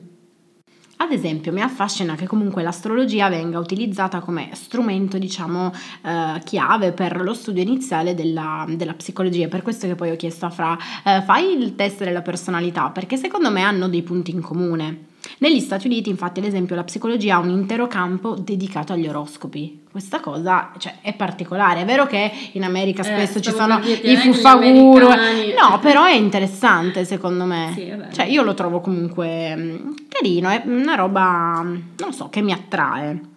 Ad 0.95 1.12
esempio, 1.12 1.52
mi 1.52 1.62
affascina 1.62 2.15
che 2.15 2.26
comunque 2.26 2.63
l'astrologia 2.63 3.28
venga 3.28 3.60
utilizzata 3.60 4.19
come 4.19 4.52
strumento, 4.54 5.17
diciamo, 5.17 5.74
eh, 6.06 6.39
chiave 6.45 6.93
per 6.93 7.21
lo 7.21 7.34
studio 7.34 7.62
iniziale 7.63 8.13
della, 8.13 8.65
della, 8.69 8.93
psicologia. 8.93 9.47
Per 9.47 9.62
questo 9.62 9.88
che 9.88 9.95
poi 9.95 10.12
ho 10.12 10.15
chiesto 10.15 10.45
a 10.45 10.52
Fra, 10.52 10.78
eh, 11.04 11.21
fai 11.24 11.52
il 11.58 11.76
test 11.76 12.04
della 12.04 12.21
personalità, 12.21 12.91
perché 12.91 13.17
secondo 13.17 13.52
me 13.52 13.62
hanno 13.62 13.89
dei 13.89 14.04
punti 14.04 14.32
in 14.32 14.41
comune. 14.41 15.10
Negli 15.39 15.60
Stati 15.60 15.88
Uniti, 15.88 16.10
infatti, 16.10 16.39
ad 16.39 16.46
esempio, 16.46 16.76
la 16.76 16.84
psicologia 16.84 17.36
ha 17.36 17.39
un 17.39 17.50
intero 17.50 17.88
campo 17.88 18.36
dedicato 18.36 18.94
agli 18.94 19.08
oroscopi. 19.08 19.84
Questa 19.91 20.20
cosa 20.20 20.72
cioè, 20.78 21.00
è 21.02 21.13
particolare. 21.13 21.82
È 21.82 21.86
vero 21.86 22.06
che 22.06 22.32
in 22.54 22.63
America 22.63 23.02
eh, 23.02 23.06
spesso 23.06 23.39
eh, 23.39 23.41
ci 23.41 23.52
sono 23.52 23.80
i 23.80 24.15
fuffaguru. 24.17 25.08
No, 25.08 25.80
però 25.82 26.06
è 26.06 26.13
interessante 26.13 27.04
secondo 27.06 27.46
me. 27.46 27.72
Sì, 27.74 27.94
cioè, 28.13 28.26
io 28.26 28.41
lo 28.44 28.54
trovo 28.54 28.80
comunque 28.80 29.56
mm, 29.56 29.91
carino, 30.08 30.50
è 30.50 30.62
una 30.65 30.96
roba, 30.96 31.62
non 31.63 32.13
so, 32.13 32.30
che 32.30 32.41
mi 32.41 32.54
attrae. 32.54 33.30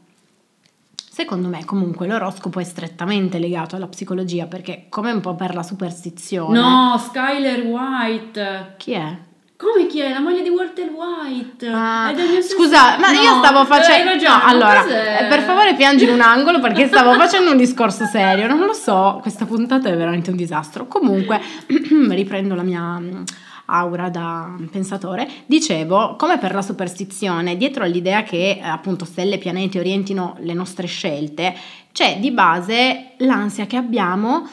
Secondo 1.14 1.46
me 1.46 1.64
comunque 1.64 2.08
l'oroscopo 2.08 2.58
è 2.58 2.64
strettamente 2.64 3.38
legato 3.38 3.76
alla 3.76 3.86
psicologia 3.86 4.46
perché 4.46 4.86
come 4.88 5.12
un 5.12 5.20
po' 5.20 5.36
per 5.36 5.54
la 5.54 5.62
superstizione. 5.62 6.58
No, 6.58 6.98
Skyler 6.98 7.64
White. 7.64 8.74
Chi 8.78 8.92
è? 8.92 9.16
Come 9.56 9.86
chi 9.86 10.00
è? 10.00 10.10
La 10.10 10.18
moglie 10.18 10.42
di 10.42 10.48
Walter 10.48 10.90
White. 10.90 11.68
Ah, 11.68 12.12
scusa, 12.42 12.98
ma 12.98 13.12
No, 13.12 13.20
io 13.20 13.38
stavo 13.38 13.64
facendo. 13.64 14.10
Hai 14.10 14.18
ragione, 14.18 14.36
no, 14.36 14.48
allora, 14.48 14.82
cos'è? 14.82 15.18
eh, 15.22 15.24
per 15.26 15.42
favore, 15.42 15.74
piangi 15.76 16.04
in 16.04 16.10
un 16.10 16.20
angolo 16.20 16.58
perché 16.58 16.88
stavo 16.88 17.12
facendo 17.14 17.52
un 17.52 17.56
discorso 17.56 18.04
serio. 18.04 18.48
Non 18.48 18.58
lo 18.58 18.72
so, 18.72 19.20
questa 19.22 19.44
puntata 19.44 19.88
è 19.88 19.96
veramente 19.96 20.30
un 20.30 20.36
disastro. 20.36 20.88
Comunque, 20.88 21.40
riprendo 22.10 22.56
la 22.56 22.62
mia 22.62 22.98
mm, 22.98 23.22
aura 23.66 24.08
da 24.08 24.56
pensatore. 24.72 25.28
Dicevo, 25.46 26.16
come 26.16 26.38
per 26.38 26.52
la 26.52 26.62
superstizione, 26.62 27.56
dietro 27.56 27.84
all'idea 27.84 28.24
che 28.24 28.60
eh, 28.60 28.60
appunto 28.60 29.04
stelle 29.04 29.36
e 29.36 29.38
pianeti 29.38 29.78
orientino 29.78 30.34
le 30.40 30.52
nostre 30.52 30.88
scelte, 30.88 31.54
c'è 31.92 32.18
di 32.18 32.32
base 32.32 33.12
l'ansia 33.18 33.66
che 33.66 33.76
abbiamo 33.76 34.48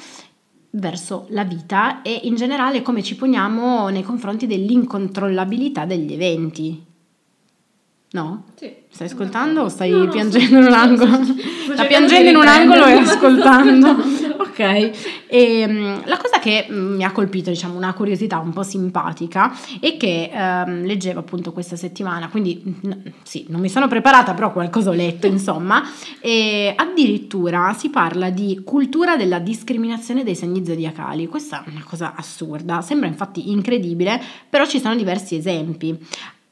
verso 0.71 1.25
la 1.29 1.43
vita 1.43 2.01
e 2.01 2.21
in 2.23 2.35
generale 2.35 2.81
come 2.81 3.03
ci 3.03 3.15
poniamo 3.15 3.89
nei 3.89 4.03
confronti 4.03 4.47
dell'incontrollabilità 4.47 5.85
degli 5.85 6.13
eventi. 6.13 6.83
No? 8.13 8.43
Sì. 8.55 8.73
Stai 8.89 9.07
ascoltando 9.07 9.61
o 9.63 9.69
stai 9.69 9.89
No, 9.91 10.03
no, 10.05 10.09
piangendo 10.11 10.57
in 10.57 10.63
un 10.65 10.73
angolo? 10.73 11.23
sto- 11.23 11.33
sto 11.33 11.73
Sta 11.73 11.85
piangendo 11.85 12.29
in 12.29 12.35
un 12.35 12.47
angolo 12.47 12.85
e 12.85 12.93
ascoltando. 12.93 13.95
E, 15.27 15.67
mm, 15.67 15.99
la 16.05 16.17
cosa 16.17 16.39
che 16.39 16.67
mm, 16.69 16.95
mi 16.95 17.03
ha 17.03 17.11
colpito, 17.11 17.49
diciamo, 17.49 17.75
una 17.75 17.93
curiosità 17.93 18.39
un 18.39 18.51
po' 18.51 18.63
simpatica 18.63 19.51
è 19.79 19.97
che 19.97 20.29
ehm, 20.31 20.85
leggevo 20.85 21.19
appunto 21.19 21.51
questa 21.51 21.75
settimana, 21.75 22.29
quindi 22.29 22.61
mm, 22.63 22.91
sì, 23.23 23.45
non 23.49 23.61
mi 23.61 23.69
sono 23.69 23.87
preparata, 23.87 24.33
però 24.33 24.51
qualcosa 24.51 24.89
ho 24.89 24.93
letto, 24.93 25.27
insomma, 25.27 25.83
e 26.19 26.73
addirittura 26.75 27.73
si 27.77 27.89
parla 27.89 28.29
di 28.29 28.61
cultura 28.63 29.15
della 29.15 29.39
discriminazione 29.39 30.23
dei 30.23 30.35
segni 30.35 30.65
zodiacali. 30.65 31.27
Questa 31.27 31.63
è 31.63 31.69
una 31.69 31.83
cosa 31.83 32.13
assurda, 32.15 32.81
sembra 32.81 33.07
infatti 33.07 33.51
incredibile, 33.51 34.21
però 34.49 34.65
ci 34.65 34.79
sono 34.79 34.95
diversi 34.95 35.35
esempi. 35.35 35.97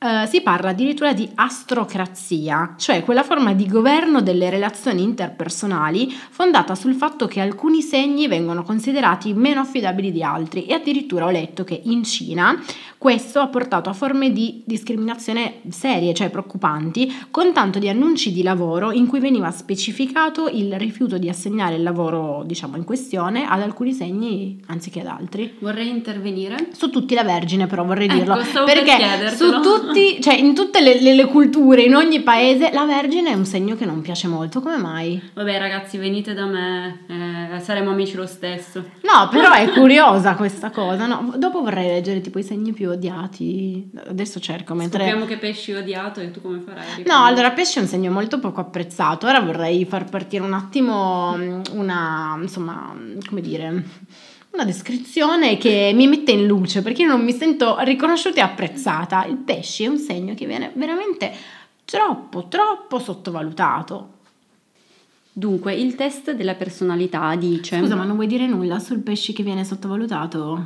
Eh, 0.01 0.27
si 0.27 0.39
parla 0.39 0.69
addirittura 0.69 1.11
di 1.11 1.29
astrocrazia, 1.35 2.75
cioè 2.77 3.03
quella 3.03 3.23
forma 3.23 3.51
di 3.53 3.67
governo 3.67 4.21
delle 4.21 4.49
relazioni 4.49 5.03
interpersonali 5.03 6.09
fondata 6.29 6.73
sul 6.73 6.93
fatto 6.93 7.27
che 7.27 7.41
alcuni 7.41 7.81
segni 7.81 8.29
vengono 8.29 8.63
considerati 8.63 9.33
meno 9.33 9.59
affidabili 9.59 10.13
di 10.13 10.23
altri 10.23 10.65
e 10.67 10.73
addirittura 10.73 11.25
ho 11.25 11.29
letto 11.31 11.65
che 11.65 11.81
in 11.83 12.05
Cina 12.05 12.57
questo 12.97 13.39
ha 13.39 13.47
portato 13.47 13.89
a 13.89 13.93
forme 13.93 14.31
di 14.31 14.61
discriminazione 14.65 15.61
serie, 15.69 16.13
cioè 16.13 16.29
preoccupanti, 16.29 17.27
con 17.31 17.51
tanto 17.53 17.79
di 17.79 17.87
annunci 17.89 18.31
di 18.31 18.41
lavoro 18.43 18.91
in 18.91 19.05
cui 19.07 19.19
veniva 19.19 19.51
specificato 19.51 20.47
il 20.47 20.77
rifiuto 20.77 21.17
di 21.17 21.27
assegnare 21.29 21.75
il 21.75 21.83
lavoro, 21.83 22.43
diciamo, 22.45 22.75
in 22.75 22.83
questione 22.83 23.45
ad 23.47 23.61
alcuni 23.61 23.93
segni 23.93 24.61
anziché 24.67 24.99
ad 25.01 25.07
altri. 25.07 25.55
Vorrei 25.59 25.87
intervenire. 25.89 26.69
Su 26.71 26.89
tutti 26.89 27.13
la 27.15 27.23
Vergine, 27.23 27.67
però 27.67 27.83
vorrei 27.85 28.07
Ecco, 28.07 28.15
dirlo. 28.17 28.35
per 28.35 28.63
perché 28.65 28.95
chiedertelo. 28.97 29.31
su 29.35 29.61
tutti, 29.61 29.88
cioè 30.21 30.35
in 30.35 30.53
tutte 30.53 30.81
le, 30.81 30.99
le- 31.01 31.13
le 31.13 31.25
culture, 31.25 31.81
in 31.81 31.95
ogni 31.95 32.21
paese, 32.21 32.71
la 32.71 32.85
Vergine 32.85 33.31
è 33.31 33.33
un 33.33 33.45
segno 33.45 33.75
che 33.75 33.85
non 33.85 34.01
piace 34.01 34.27
molto. 34.27 34.61
Come 34.61 34.77
mai? 34.77 35.21
Vabbè 35.33 35.57
ragazzi, 35.57 35.97
venite 35.97 36.33
da 36.33 36.45
me, 36.45 37.05
eh, 37.07 37.59
saremo 37.59 37.91
amici 37.91 38.15
lo 38.15 38.25
stesso. 38.25 38.83
No, 39.01 39.27
però 39.29 39.51
è 39.53 39.69
curiosa 39.69 40.35
questa 40.35 40.69
cosa. 40.69 41.05
No? 41.05 41.33
Dopo 41.37 41.61
vorrei 41.61 41.87
leggere 41.87 42.21
tipo 42.21 42.39
i 42.39 42.43
segni 42.43 42.73
più 42.73 42.89
odiati. 42.89 43.89
Adesso 44.07 44.39
cerco 44.39 44.73
mentre. 44.73 44.99
Scopriamo 44.99 45.25
che 45.25 45.37
pesci 45.37 45.73
odiato 45.73 46.19
e 46.19 46.31
tu 46.31 46.41
come 46.41 46.59
farai? 46.59 47.03
No, 47.05 47.23
allora 47.25 47.51
pesce 47.51 47.79
è 47.79 47.81
un 47.83 47.87
segno 47.87 48.11
molto 48.11 48.39
poco 48.39 48.59
apprezzato. 48.59 49.27
Ora 49.27 49.39
vorrei 49.39 49.85
far 49.85 50.05
partire 50.09 50.43
un 50.43 50.53
attimo 50.53 51.35
mm, 51.35 51.61
una, 51.73 52.37
insomma, 52.41 52.93
come 53.27 53.41
dire, 53.41 53.83
una 54.51 54.65
descrizione 54.65 55.57
che 55.57 55.91
mi 55.93 56.07
mette 56.07 56.31
in 56.31 56.45
luce 56.45 56.81
perché 56.81 57.03
io 57.03 57.07
non 57.07 57.23
mi 57.23 57.33
sento 57.33 57.77
riconosciuta 57.79 58.39
e 58.39 58.43
apprezzata. 58.43 59.25
Il 59.25 59.37
pesce 59.37 59.85
è 59.85 59.87
un 59.87 59.97
segno 59.97 60.33
che 60.33 60.45
viene 60.45 60.71
veramente 60.75 61.31
troppo, 61.85 62.47
troppo 62.47 62.99
sottovalutato. 62.99 64.17
Dunque, 65.31 65.73
il 65.73 65.95
test 65.95 66.31
della 66.31 66.55
personalità 66.55 67.33
dice... 67.35 67.79
Scusa, 67.79 67.95
ma 67.95 68.03
non 68.03 68.15
vuoi 68.15 68.27
dire 68.27 68.47
nulla 68.47 68.79
sul 68.79 68.99
pesce 68.99 69.31
che 69.31 69.43
viene 69.43 69.63
sottovalutato? 69.63 70.65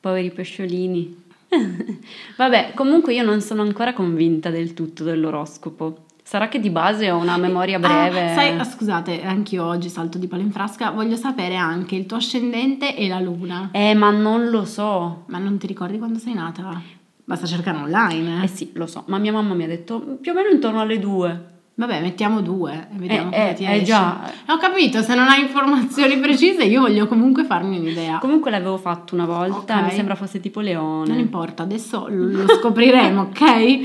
Poveri 0.00 0.30
pesciolini. 0.30 1.24
Vabbè, 2.36 2.72
comunque 2.74 3.14
io 3.14 3.22
non 3.22 3.40
sono 3.40 3.62
ancora 3.62 3.92
convinta 3.92 4.50
del 4.50 4.74
tutto 4.74 5.04
dell'oroscopo. 5.04 6.06
Sarà 6.30 6.46
che 6.46 6.60
di 6.60 6.70
base 6.70 7.10
ho 7.10 7.16
una 7.16 7.36
memoria 7.36 7.80
breve. 7.80 8.30
Ah, 8.30 8.34
sai, 8.34 8.64
scusate, 8.64 9.24
anch'io 9.24 9.64
oggi 9.64 9.88
salto 9.88 10.16
di 10.16 10.28
palo 10.28 10.42
in 10.42 10.52
frasca. 10.52 10.90
Voglio 10.90 11.16
sapere 11.16 11.56
anche 11.56 11.96
il 11.96 12.06
tuo 12.06 12.18
ascendente 12.18 12.94
e 12.94 13.08
la 13.08 13.18
luna. 13.18 13.70
Eh, 13.72 13.94
ma 13.94 14.10
non 14.10 14.48
lo 14.48 14.64
so. 14.64 15.24
Ma 15.26 15.38
non 15.38 15.58
ti 15.58 15.66
ricordi 15.66 15.98
quando 15.98 16.20
sei 16.20 16.34
nata? 16.34 16.80
Basta 17.24 17.46
cercare 17.46 17.78
online. 17.78 18.44
Eh 18.44 18.46
sì, 18.46 18.70
lo 18.74 18.86
so, 18.86 19.02
ma 19.08 19.18
mia 19.18 19.32
mamma 19.32 19.54
mi 19.54 19.64
ha 19.64 19.66
detto 19.66 20.18
più 20.20 20.30
o 20.30 20.34
meno 20.36 20.50
intorno 20.50 20.78
alle 20.80 21.00
due. 21.00 21.46
Vabbè, 21.74 22.00
mettiamo 22.00 22.42
due 22.42 22.74
e 22.92 22.96
vediamo 22.96 23.32
Eh, 23.32 23.34
cosa 23.34 23.48
eh, 23.48 23.54
ti 23.54 23.64
eh, 23.64 23.72
esce. 23.72 23.84
già. 23.86 24.30
Ho 24.50 24.56
capito, 24.58 25.02
se 25.02 25.16
non 25.16 25.26
hai 25.26 25.40
informazioni 25.40 26.16
precise 26.18 26.62
io 26.62 26.82
voglio 26.82 27.08
comunque 27.08 27.42
farmi 27.42 27.76
un'idea. 27.76 28.18
Comunque 28.18 28.52
l'avevo 28.52 28.76
fatto 28.76 29.16
una 29.16 29.24
volta, 29.24 29.78
Ok. 29.78 29.82
mi 29.84 29.90
sembra 29.90 30.14
fosse 30.14 30.38
tipo 30.38 30.60
leone. 30.60 31.08
Non 31.08 31.18
importa, 31.18 31.64
adesso 31.64 32.06
lo 32.08 32.46
scopriremo, 32.54 33.22
ok? 33.34 33.80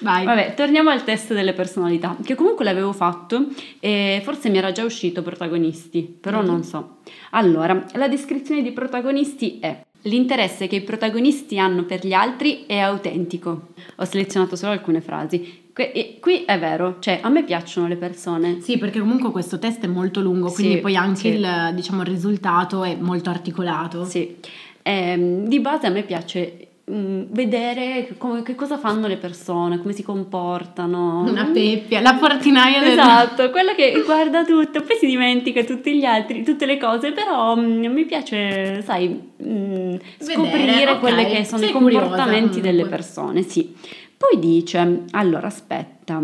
Vai. 0.00 0.24
Vabbè, 0.24 0.54
torniamo 0.54 0.90
al 0.90 1.04
test 1.04 1.32
delle 1.32 1.52
personalità, 1.52 2.16
che 2.24 2.34
comunque 2.34 2.64
l'avevo 2.64 2.92
fatto 2.92 3.46
e 3.80 4.20
forse 4.22 4.50
mi 4.50 4.58
era 4.58 4.72
già 4.72 4.84
uscito 4.84 5.22
protagonisti, 5.22 6.02
però 6.20 6.40
Mhm. 6.40 6.46
non 6.46 6.62
so. 6.62 6.96
Allora, 7.30 7.84
la 7.94 8.08
descrizione 8.08 8.62
di 8.62 8.72
protagonisti 8.72 9.58
è 9.60 9.80
L'interesse 10.06 10.66
che 10.66 10.74
i 10.74 10.80
protagonisti 10.80 11.60
hanno 11.60 11.84
per 11.84 12.04
gli 12.04 12.12
altri 12.12 12.64
è 12.66 12.78
autentico. 12.78 13.68
Ho 13.94 14.04
selezionato 14.04 14.56
solo 14.56 14.72
alcune 14.72 15.00
frasi. 15.00 15.70
E 15.74 16.18
qui 16.20 16.42
è 16.44 16.58
vero, 16.58 16.96
cioè 16.98 17.20
a 17.22 17.28
me 17.28 17.44
piacciono 17.44 17.86
le 17.86 17.94
persone. 17.94 18.60
Sì, 18.60 18.78
perché 18.78 18.98
comunque 18.98 19.30
questo 19.30 19.60
test 19.60 19.84
è 19.84 19.86
molto 19.86 20.20
lungo, 20.20 20.50
quindi 20.50 20.74
Sì, 20.74 20.80
poi 20.80 20.96
anche 20.96 21.20
sì. 21.20 21.28
il, 21.28 21.70
diciamo, 21.74 22.00
il 22.02 22.08
risultato 22.08 22.82
è 22.82 22.96
molto 22.98 23.30
articolato. 23.30 24.04
Sì. 24.04 24.38
Ehm, 24.82 25.46
di 25.46 25.60
base 25.60 25.86
a 25.86 25.90
me 25.90 26.02
piace 26.02 26.66
mm, 26.90 27.22
vedere 27.30 28.06
che, 28.06 28.16
come- 28.18 28.42
che 28.42 28.54
cosa 28.54 28.78
fanno 28.78 29.06
le 29.06 29.16
persone, 29.16 29.78
come 29.78 29.92
si 29.92 30.02
comportano. 30.02 31.22
Una 31.22 31.50
peppia, 31.52 32.00
la 32.00 32.14
portinaia 32.14 32.80
del... 32.80 32.92
Esatto, 32.92 33.50
quella 33.50 33.74
che 33.74 34.02
guarda 34.04 34.44
tutto, 34.44 34.82
poi 34.82 34.96
si 34.96 35.06
dimentica 35.06 35.64
tutti 35.64 35.96
gli 35.96 36.04
altri, 36.04 36.42
tutte 36.42 36.66
le 36.66 36.78
cose, 36.78 37.12
però 37.12 37.56
mm, 37.56 37.84
mi 37.86 38.04
piace, 38.04 38.82
sai, 38.82 39.32
mm, 39.42 39.94
scoprire 40.18 40.92
ok, 40.92 40.98
quelli 41.00 41.26
che 41.26 41.44
sono 41.44 41.60
sei 41.60 41.70
i 41.70 41.72
comportamenti 41.72 42.58
curiosa 42.58 42.60
delle 42.60 42.86
persone, 42.86 43.42
sì. 43.42 43.74
Poi 44.16 44.38
dice, 44.38 45.04
allora 45.10 45.48
aspetta, 45.48 46.22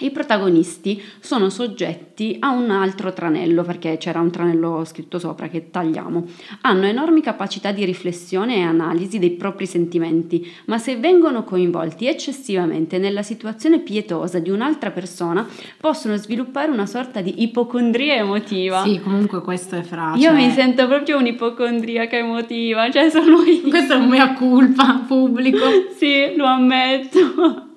i 0.00 0.10
protagonisti 0.10 1.02
sono 1.20 1.50
soggetti 1.50 2.36
a 2.40 2.50
un 2.50 2.70
altro 2.70 3.12
tranello, 3.12 3.62
perché 3.62 3.96
c'era 3.98 4.20
un 4.20 4.30
tranello 4.30 4.84
scritto 4.84 5.18
sopra 5.18 5.48
che 5.48 5.70
tagliamo. 5.70 6.26
Hanno 6.62 6.86
enormi 6.86 7.20
capacità 7.20 7.72
di 7.72 7.84
riflessione 7.84 8.56
e 8.56 8.62
analisi 8.62 9.18
dei 9.18 9.30
propri 9.30 9.66
sentimenti, 9.66 10.50
ma 10.66 10.78
se 10.78 10.96
vengono 10.96 11.44
coinvolti 11.44 12.06
eccessivamente 12.06 12.98
nella 12.98 13.22
situazione 13.22 13.80
pietosa 13.80 14.38
di 14.38 14.50
un'altra 14.50 14.90
persona, 14.90 15.46
possono 15.78 16.16
sviluppare 16.16 16.70
una 16.70 16.86
sorta 16.86 17.20
di 17.20 17.42
ipocondria 17.42 18.16
emotiva. 18.16 18.82
Sì, 18.82 19.00
comunque 19.00 19.40
questo 19.42 19.76
è 19.76 19.82
fra... 19.82 20.12
Io 20.16 20.30
cioè- 20.30 20.34
mi 20.34 20.50
sento 20.50 20.86
proprio 20.86 21.18
un'ipocondriaca 21.18 22.16
emotiva, 22.16 22.90
cioè 22.90 23.10
sono 23.10 23.42
io. 23.42 23.68
Questo 23.68 23.94
è 23.94 23.96
un 23.96 24.08
mea 24.08 24.32
culpa 24.34 25.04
pubblico. 25.06 25.58
Sì, 26.00 26.34
lo 26.34 26.46
ammetto. 26.46 27.68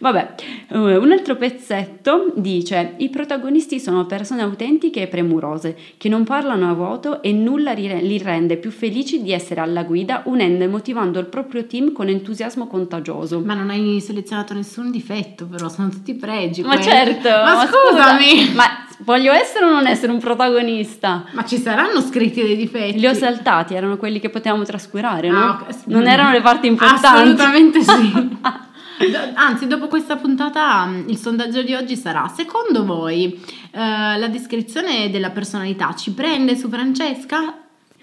Vabbè, 0.00 0.34
eh, 0.68 0.96
un 0.96 1.12
altro 1.12 1.36
pezzetto 1.36 2.32
dice: 2.34 2.94
I 2.96 3.10
protagonisti 3.10 3.78
sono 3.78 4.06
persone 4.06 4.40
autentiche 4.40 5.02
e 5.02 5.06
premurose, 5.08 5.76
che 5.98 6.08
non 6.08 6.24
parlano 6.24 6.70
a 6.70 6.72
vuoto 6.72 7.22
e 7.22 7.32
nulla 7.32 7.72
li 7.72 8.18
rende 8.18 8.56
più 8.56 8.70
felici 8.70 9.22
di 9.22 9.32
essere 9.32 9.60
alla 9.60 9.82
guida, 9.82 10.22
unendo 10.24 10.64
e 10.64 10.68
motivando 10.68 11.18
il 11.18 11.26
proprio 11.26 11.66
team 11.66 11.92
con 11.92 12.08
entusiasmo 12.08 12.66
contagioso. 12.66 13.40
Ma 13.40 13.52
non 13.52 13.68
hai 13.68 14.00
selezionato 14.00 14.54
nessun 14.54 14.90
difetto, 14.90 15.46
però 15.46 15.68
sono 15.68 15.90
tutti 15.90 16.14
pregi. 16.14 16.62
Ma 16.62 16.76
quelli. 16.76 16.82
certo, 16.84 17.28
Ma, 17.28 17.66
scusa, 17.66 18.16
scusami! 18.16 18.54
ma 18.54 18.64
voglio 19.00 19.32
essere 19.32 19.66
o 19.66 19.70
non 19.70 19.86
essere 19.86 20.12
un 20.12 20.18
protagonista? 20.18 21.26
Ma 21.32 21.44
ci 21.44 21.58
saranno 21.58 22.00
scritti 22.00 22.40
dei 22.40 22.56
difetti? 22.56 22.98
Li 22.98 23.06
ho 23.06 23.12
saltati, 23.12 23.74
erano 23.74 23.98
quelli 23.98 24.18
che 24.18 24.30
potevamo 24.30 24.62
trascurare, 24.64 25.28
no? 25.28 25.38
Ah, 25.38 25.66
ok. 25.68 25.86
Non 25.86 26.06
erano 26.06 26.32
le 26.32 26.40
parti 26.40 26.68
importanti. 26.68 27.06
Assolutamente 27.06 27.82
sì. 27.82 28.38
Anzi, 29.34 29.66
dopo 29.66 29.86
questa 29.88 30.16
puntata 30.16 30.84
mh, 30.84 31.08
il 31.08 31.16
sondaggio 31.16 31.62
di 31.62 31.74
oggi 31.74 31.96
sarà, 31.96 32.28
secondo 32.28 32.84
voi 32.84 33.32
eh, 33.70 34.18
la 34.18 34.28
descrizione 34.28 35.08
della 35.10 35.30
personalità 35.30 35.94
ci 35.94 36.12
prende 36.12 36.54
su 36.54 36.68
Francesca? 36.68 37.54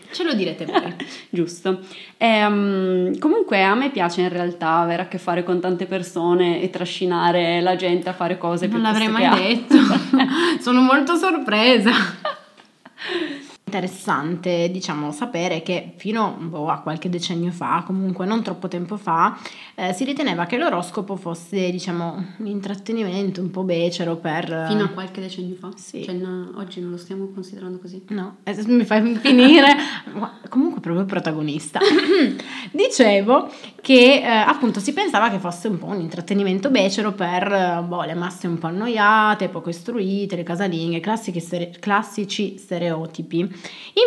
Ce 0.10 0.24
lo 0.24 0.34
direte 0.34 0.66
voi. 0.66 0.96
Giusto. 1.30 1.82
Ehm, 2.18 3.20
comunque 3.20 3.64
a 3.64 3.76
me 3.76 3.92
piace 3.92 4.22
in 4.22 4.30
realtà 4.30 4.78
avere 4.78 5.04
a 5.04 5.08
che 5.08 5.20
fare 5.20 5.44
con 5.44 5.60
tante 5.60 5.86
persone 5.86 6.62
e 6.62 6.70
trascinare 6.70 7.62
la 7.62 7.76
gente 7.76 8.10
a 8.10 8.14
fare 8.14 8.38
cose 8.38 8.68
non 8.68 8.82
piuttosto 8.82 9.04
l'avrei 9.04 9.30
mai 9.30 9.56
detto. 9.56 9.76
Sono 10.60 10.82
molto 10.82 11.16
sorpresa. 11.16 11.92
interessante, 13.68 14.70
diciamo, 14.72 15.12
sapere 15.12 15.62
che 15.62 15.94
fino 15.98 16.38
boh, 16.40 16.70
a 16.70 16.80
qualche 16.80 17.10
decennio 17.10 17.52
fa, 17.52 17.84
comunque 17.86 18.26
non 18.26 18.42
troppo 18.42 18.70
tempo 18.70 18.96
fa, 18.96 19.38
eh, 19.76 19.92
si 19.92 20.06
riteneva 20.06 20.46
che 20.46 20.58
l'oroscopo 20.58 21.18
fosse, 21.18 21.70
diciamo, 21.70 22.26
un 22.38 22.48
intrattenimento 22.48 23.42
un 23.42 23.52
po' 23.52 23.64
becero 23.64 24.16
per... 24.16 24.66
Fino 24.70 24.86
a 24.86 24.88
qualche 24.88 25.20
decennio 25.20 25.56
fa? 25.56 25.70
Sì. 25.76 26.04
Cioè, 26.04 26.16
no, 26.16 26.54
oggi 26.56 26.80
non 26.80 26.92
lo 26.92 26.98
stiamo 26.98 27.28
considerando 27.28 27.78
così? 27.78 28.04
No, 28.08 28.38
eh, 28.44 28.56
mi 28.68 28.86
fai 28.86 29.16
finire. 29.18 29.76
Comunque 30.48 30.80
proprio 30.80 31.04
protagonista. 31.04 31.80
Dicevo 32.72 33.52
che 33.82 34.22
eh, 34.22 34.26
appunto 34.26 34.80
si 34.80 34.94
pensava 34.94 35.30
che 35.30 35.40
fosse 35.40 35.68
un 35.68 35.78
po' 35.78 35.88
un 35.88 36.00
intrattenimento 36.00 36.70
becero 36.70 37.12
per 37.12 37.52
eh, 37.52 37.84
boh, 37.86 38.04
le 38.04 38.14
masse 38.14 38.48
un 38.48 38.58
po' 38.58 38.68
annoiate, 38.68 39.50
poco 39.50 39.70
istruite, 39.70 40.38
le 40.38 40.44
casalinghe, 40.44 41.02
stere- 41.40 41.76
classici 41.80 42.58
stereotipi. 42.58 43.56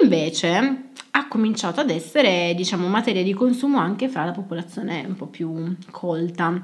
Invece 0.03 0.91
ha 1.13 1.29
cominciato 1.29 1.81
ad 1.81 1.91
essere, 1.91 2.55
diciamo, 2.55 2.87
materia 2.89 3.23
di 3.23 3.33
consumo 3.33 3.79
anche 3.79 4.09
fra 4.09 4.25
la 4.25 4.33
popolazione 4.33 5.05
un 5.07 5.17
po' 5.17 5.27
più 5.27 5.77
colta. 5.91 6.63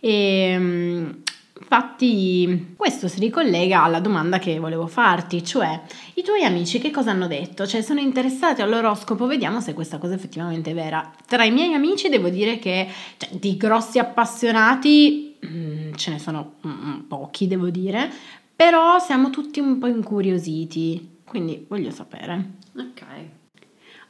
E, 0.00 1.14
Infatti 1.58 2.74
questo 2.76 3.08
si 3.08 3.18
ricollega 3.18 3.82
alla 3.82 4.00
domanda 4.00 4.38
che 4.38 4.58
volevo 4.58 4.86
farti, 4.86 5.42
cioè 5.42 5.80
i 6.14 6.22
tuoi 6.22 6.44
amici 6.44 6.78
che 6.78 6.90
cosa 6.90 7.12
hanno 7.12 7.26
detto? 7.26 7.66
Cioè 7.66 7.80
sono 7.80 7.98
interessati 7.98 8.60
all'oroscopo? 8.60 9.26
Vediamo 9.26 9.62
se 9.62 9.72
questa 9.72 9.96
cosa 9.96 10.14
effettivamente 10.14 10.72
è 10.72 10.74
vera. 10.74 11.10
Tra 11.26 11.44
i 11.44 11.50
miei 11.50 11.72
amici 11.72 12.10
devo 12.10 12.28
dire 12.28 12.58
che 12.58 12.86
cioè, 13.16 13.30
di 13.38 13.56
grossi 13.56 13.98
appassionati 13.98 15.36
mm, 15.46 15.94
ce 15.94 16.10
ne 16.10 16.18
sono 16.18 16.56
mm, 16.66 17.00
pochi, 17.08 17.46
devo 17.46 17.70
dire, 17.70 18.10
però 18.54 18.98
siamo 18.98 19.30
tutti 19.30 19.58
un 19.58 19.78
po' 19.78 19.86
incuriositi, 19.86 21.15
quindi 21.26 21.66
voglio 21.68 21.90
sapere. 21.90 22.52
Ok. 22.76 23.04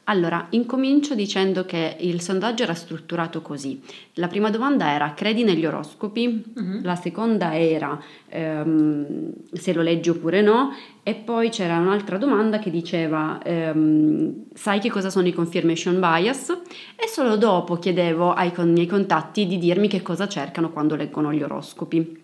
Allora, 0.09 0.47
incomincio 0.51 1.15
dicendo 1.15 1.65
che 1.65 1.97
il 1.99 2.21
sondaggio 2.21 2.63
era 2.63 2.73
strutturato 2.73 3.41
così. 3.41 3.81
La 4.13 4.29
prima 4.29 4.49
domanda 4.49 4.89
era 4.89 5.13
credi 5.13 5.43
negli 5.43 5.65
oroscopi? 5.65 6.45
Uh-huh. 6.55 6.79
La 6.81 6.95
seconda 6.95 7.53
era 7.57 8.01
ehm, 8.29 9.33
se 9.51 9.73
lo 9.73 9.81
leggi 9.81 10.07
oppure 10.09 10.41
no. 10.41 10.73
E 11.03 11.13
poi 11.15 11.49
c'era 11.49 11.77
un'altra 11.77 12.17
domanda 12.17 12.57
che 12.57 12.69
diceva 12.69 13.41
ehm, 13.43 14.45
sai 14.53 14.79
che 14.79 14.89
cosa 14.89 15.09
sono 15.09 15.27
i 15.27 15.33
confirmation 15.33 15.99
bias? 15.99 16.51
E 16.95 17.07
solo 17.09 17.35
dopo 17.35 17.75
chiedevo 17.75 18.31
ai 18.31 18.53
con- 18.53 18.71
miei 18.71 18.87
contatti 18.87 19.45
di 19.45 19.57
dirmi 19.57 19.89
che 19.89 20.01
cosa 20.01 20.29
cercano 20.29 20.71
quando 20.71 20.95
leggono 20.95 21.33
gli 21.33 21.43
oroscopi. 21.43 22.23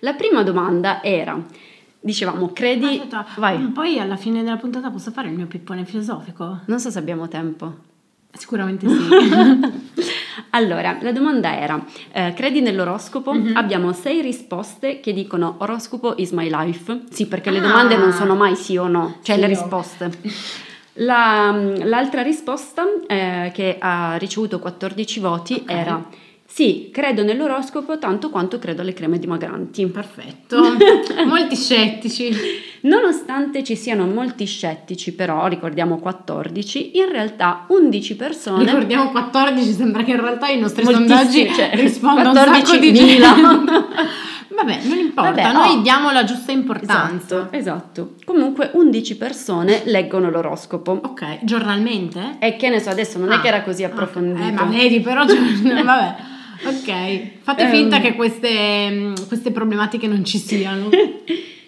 La 0.00 0.12
prima 0.12 0.42
domanda 0.42 1.02
era 1.02 1.42
Dicevamo, 2.04 2.52
credi... 2.52 2.84
Aspetta, 2.84 3.26
vai. 3.38 3.56
Mm, 3.56 3.68
poi 3.68 3.98
alla 3.98 4.16
fine 4.16 4.42
della 4.42 4.58
puntata 4.58 4.90
posso 4.90 5.10
fare 5.10 5.28
il 5.28 5.34
mio 5.34 5.46
pippone 5.46 5.86
filosofico? 5.86 6.60
Non 6.66 6.78
so 6.78 6.90
se 6.90 6.98
abbiamo 6.98 7.28
tempo. 7.28 7.76
Sicuramente 8.30 8.86
sì. 8.86 9.08
allora, 10.50 10.98
la 11.00 11.12
domanda 11.12 11.58
era, 11.58 11.82
eh, 12.12 12.34
credi 12.36 12.60
nell'oroscopo? 12.60 13.32
Mm-hmm. 13.32 13.56
Abbiamo 13.56 13.94
sei 13.94 14.20
risposte 14.20 15.00
che 15.00 15.14
dicono 15.14 15.54
oroscopo 15.60 16.12
is 16.18 16.32
my 16.32 16.50
life. 16.50 17.04
Sì, 17.08 17.26
perché 17.26 17.50
le 17.50 17.60
domande 17.60 17.96
non 17.96 18.12
sono 18.12 18.34
mai 18.34 18.54
sì 18.54 18.76
o 18.76 18.86
no, 18.86 19.20
cioè 19.22 19.36
sì 19.36 19.40
le 19.40 19.46
risposte. 19.46 20.10
La, 20.98 21.58
l'altra 21.84 22.20
risposta 22.20 22.84
eh, 23.06 23.50
che 23.54 23.78
ha 23.80 24.16
ricevuto 24.16 24.58
14 24.58 25.20
voti 25.20 25.54
okay. 25.54 25.74
era 25.74 26.06
sì, 26.54 26.90
credo 26.92 27.24
nell'oroscopo 27.24 27.98
tanto 27.98 28.30
quanto 28.30 28.60
credo 28.60 28.82
alle 28.82 28.92
creme 28.92 29.18
dimagranti. 29.18 29.84
Perfetto. 29.86 30.76
molti 31.26 31.56
scettici. 31.56 32.30
Nonostante 32.82 33.64
ci 33.64 33.74
siano 33.74 34.06
molti 34.06 34.44
scettici, 34.44 35.14
però 35.14 35.48
ricordiamo 35.48 35.98
14, 35.98 36.96
in 36.96 37.10
realtà 37.10 37.64
11 37.66 38.14
persone. 38.14 38.64
Ricordiamo 38.66 39.10
14, 39.10 39.72
sembra 39.72 40.04
che 40.04 40.12
in 40.12 40.20
realtà 40.20 40.46
i 40.46 40.60
nostri 40.60 40.84
sondaggi 40.84 41.52
cioè, 41.52 41.72
rispondono 41.74 42.30
14 42.30 42.56
un 42.60 42.66
sacco 42.66 42.78
di 42.78 43.92
Vabbè, 44.54 44.78
non 44.84 44.98
importa, 44.98 45.30
Vabbè, 45.30 45.52
noi 45.52 45.78
oh, 45.78 45.80
diamo 45.80 46.12
la 46.12 46.22
giusta 46.22 46.52
importanza. 46.52 47.48
Esatto, 47.50 47.56
esatto. 47.56 48.14
Comunque 48.24 48.70
11 48.74 49.16
persone 49.16 49.82
leggono 49.86 50.30
l'oroscopo. 50.30 51.00
Ok, 51.02 51.40
giornalmente? 51.42 52.36
E 52.38 52.54
che 52.54 52.68
ne 52.68 52.78
so, 52.78 52.90
adesso 52.90 53.18
non 53.18 53.32
ah, 53.32 53.38
è 53.38 53.40
che 53.40 53.48
era 53.48 53.62
così 53.62 53.82
approfondito. 53.82 54.36
Okay. 54.36 54.48
Eh, 54.50 54.52
ma 54.52 54.64
vedi, 54.66 55.00
però, 55.00 55.24
vabbè. 55.26 56.32
Ok, 56.66 57.42
fate 57.42 57.68
finta 57.68 57.96
um, 57.96 58.02
che 58.02 58.14
queste, 58.14 59.12
queste, 59.28 59.50
problematiche 59.50 60.06
non 60.06 60.24
ci 60.24 60.38
siano. 60.38 60.88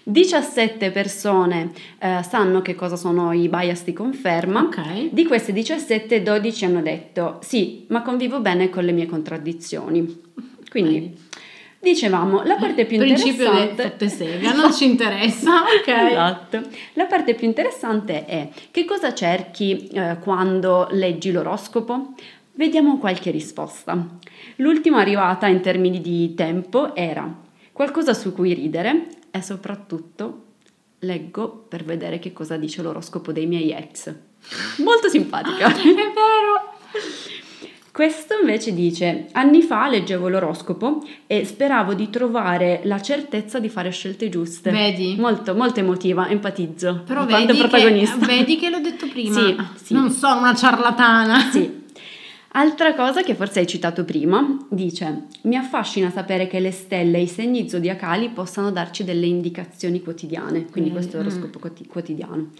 17 0.08 0.92
persone 0.92 1.72
eh, 1.98 2.20
sanno 2.22 2.62
che 2.62 2.76
cosa 2.76 2.94
sono 2.94 3.32
i 3.32 3.48
bias 3.48 3.82
di 3.82 3.92
conferma. 3.92 4.60
Okay. 4.60 5.08
Di 5.12 5.26
queste 5.26 5.52
17, 5.52 6.22
12 6.22 6.64
hanno 6.64 6.80
detto 6.80 7.38
sì, 7.42 7.86
ma 7.88 8.02
convivo 8.02 8.40
bene 8.40 8.70
con 8.70 8.84
le 8.84 8.92
mie 8.92 9.06
contraddizioni. 9.06 10.22
Quindi 10.70 10.96
okay. 10.96 11.16
dicevamo, 11.80 12.44
la 12.44 12.54
parte 12.54 12.86
più 12.86 12.98
Principio 12.98 13.46
interessante... 13.46 13.90
Principio 13.96 14.26
sega, 14.26 14.52
non 14.52 14.72
ci 14.72 14.84
interessa. 14.84 15.64
Ok. 15.76 15.88
esatto. 15.88 16.62
La 16.92 17.06
parte 17.06 17.34
più 17.34 17.48
interessante 17.48 18.26
è 18.26 18.48
che 18.70 18.84
cosa 18.84 19.12
cerchi 19.12 19.88
eh, 19.88 20.18
quando 20.20 20.86
leggi 20.92 21.32
l'oroscopo? 21.32 22.14
Vediamo 22.56 22.96
qualche 22.96 23.30
risposta. 23.30 24.18
L'ultima 24.56 24.98
arrivata 25.00 25.46
in 25.46 25.60
termini 25.60 26.00
di 26.00 26.34
tempo 26.34 26.94
era 26.94 27.30
qualcosa 27.70 28.14
su 28.14 28.32
cui 28.32 28.54
ridere 28.54 29.08
e 29.30 29.42
soprattutto 29.42 30.44
leggo 31.00 31.66
per 31.68 31.84
vedere 31.84 32.18
che 32.18 32.32
cosa 32.32 32.56
dice 32.56 32.80
l'oroscopo 32.80 33.30
dei 33.30 33.44
miei 33.44 33.72
ex. 33.72 34.10
Molto 34.78 35.08
simpatica. 35.10 35.68
È 35.68 35.82
vero. 35.82 36.74
Questo 37.92 38.38
invece 38.40 38.72
dice: 38.72 39.28
Anni 39.32 39.60
fa 39.60 39.88
leggevo 39.88 40.28
l'oroscopo 40.28 41.06
e 41.26 41.44
speravo 41.44 41.92
di 41.92 42.08
trovare 42.08 42.80
la 42.84 43.02
certezza 43.02 43.58
di 43.58 43.68
fare 43.68 43.90
scelte 43.90 44.30
giuste. 44.30 44.70
Vedi? 44.70 45.16
Molto, 45.18 45.54
molto 45.54 45.80
emotiva, 45.80 46.26
empatizzo. 46.28 47.02
Però 47.06 47.26
vedi. 47.26 47.54
Che, 47.54 48.06
vedi 48.20 48.56
che 48.56 48.70
l'ho 48.70 48.80
detto 48.80 49.06
prima. 49.08 49.34
Sì, 49.34 49.56
sì. 49.84 49.92
Non 49.92 50.10
sono 50.10 50.40
una 50.40 50.54
ciarlatana. 50.54 51.50
Sì. 51.50 51.84
Altra 52.58 52.94
cosa 52.94 53.22
che 53.22 53.34
forse 53.34 53.58
hai 53.58 53.66
citato 53.66 54.06
prima, 54.06 54.66
dice, 54.70 55.24
mi 55.42 55.56
affascina 55.56 56.10
sapere 56.10 56.46
che 56.46 56.58
le 56.58 56.70
stelle 56.70 57.18
e 57.18 57.22
i 57.22 57.26
segni 57.26 57.68
zodiacali 57.68 58.30
possano 58.30 58.70
darci 58.70 59.04
delle 59.04 59.26
indicazioni 59.26 60.00
quotidiane, 60.00 60.64
quindi 60.70 60.88
mm, 60.88 60.92
questo 60.94 61.16
è 61.16 61.18
l'oroscopo 61.18 61.58
mm. 61.58 61.86
quotidiano. 61.86 62.52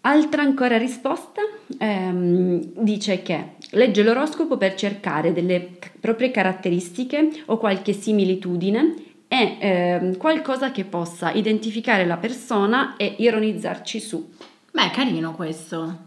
Altra 0.00 0.42
ancora 0.42 0.76
risposta 0.78 1.42
ehm, 1.78 2.72
dice 2.82 3.22
che 3.22 3.50
legge 3.70 4.02
l'oroscopo 4.02 4.56
per 4.56 4.74
cercare 4.74 5.32
delle 5.32 5.78
proprie 6.00 6.32
caratteristiche 6.32 7.30
o 7.44 7.56
qualche 7.56 7.92
similitudine 7.92 8.94
e 9.28 9.56
eh, 9.60 10.16
qualcosa 10.16 10.72
che 10.72 10.82
possa 10.82 11.30
identificare 11.30 12.04
la 12.04 12.16
persona 12.16 12.96
e 12.96 13.14
ironizzarci 13.18 14.00
su. 14.00 14.28
Beh, 14.72 14.90
carino 14.90 15.36
questo. 15.36 15.98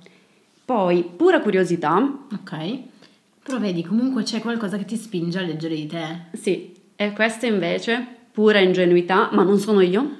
Poi, 0.66 1.04
pura 1.16 1.40
curiosità. 1.40 1.96
Ok. 2.34 2.98
Però 3.44 3.58
vedi, 3.60 3.84
comunque 3.84 4.24
c'è 4.24 4.42
qualcosa 4.42 4.78
che 4.78 4.86
ti 4.86 4.96
spinge 4.96 5.40
a 5.40 5.42
leggere 5.42 5.76
di 5.76 5.88
te. 5.88 6.06
Sì, 6.34 6.76
e 6.96 7.14
questa 7.14 7.46
invece, 7.48 8.06
pura 8.32 8.60
ingenuità, 8.60 9.30
ma 9.32 9.44
non 9.44 9.58
sono 9.60 9.82
io. 9.82 10.18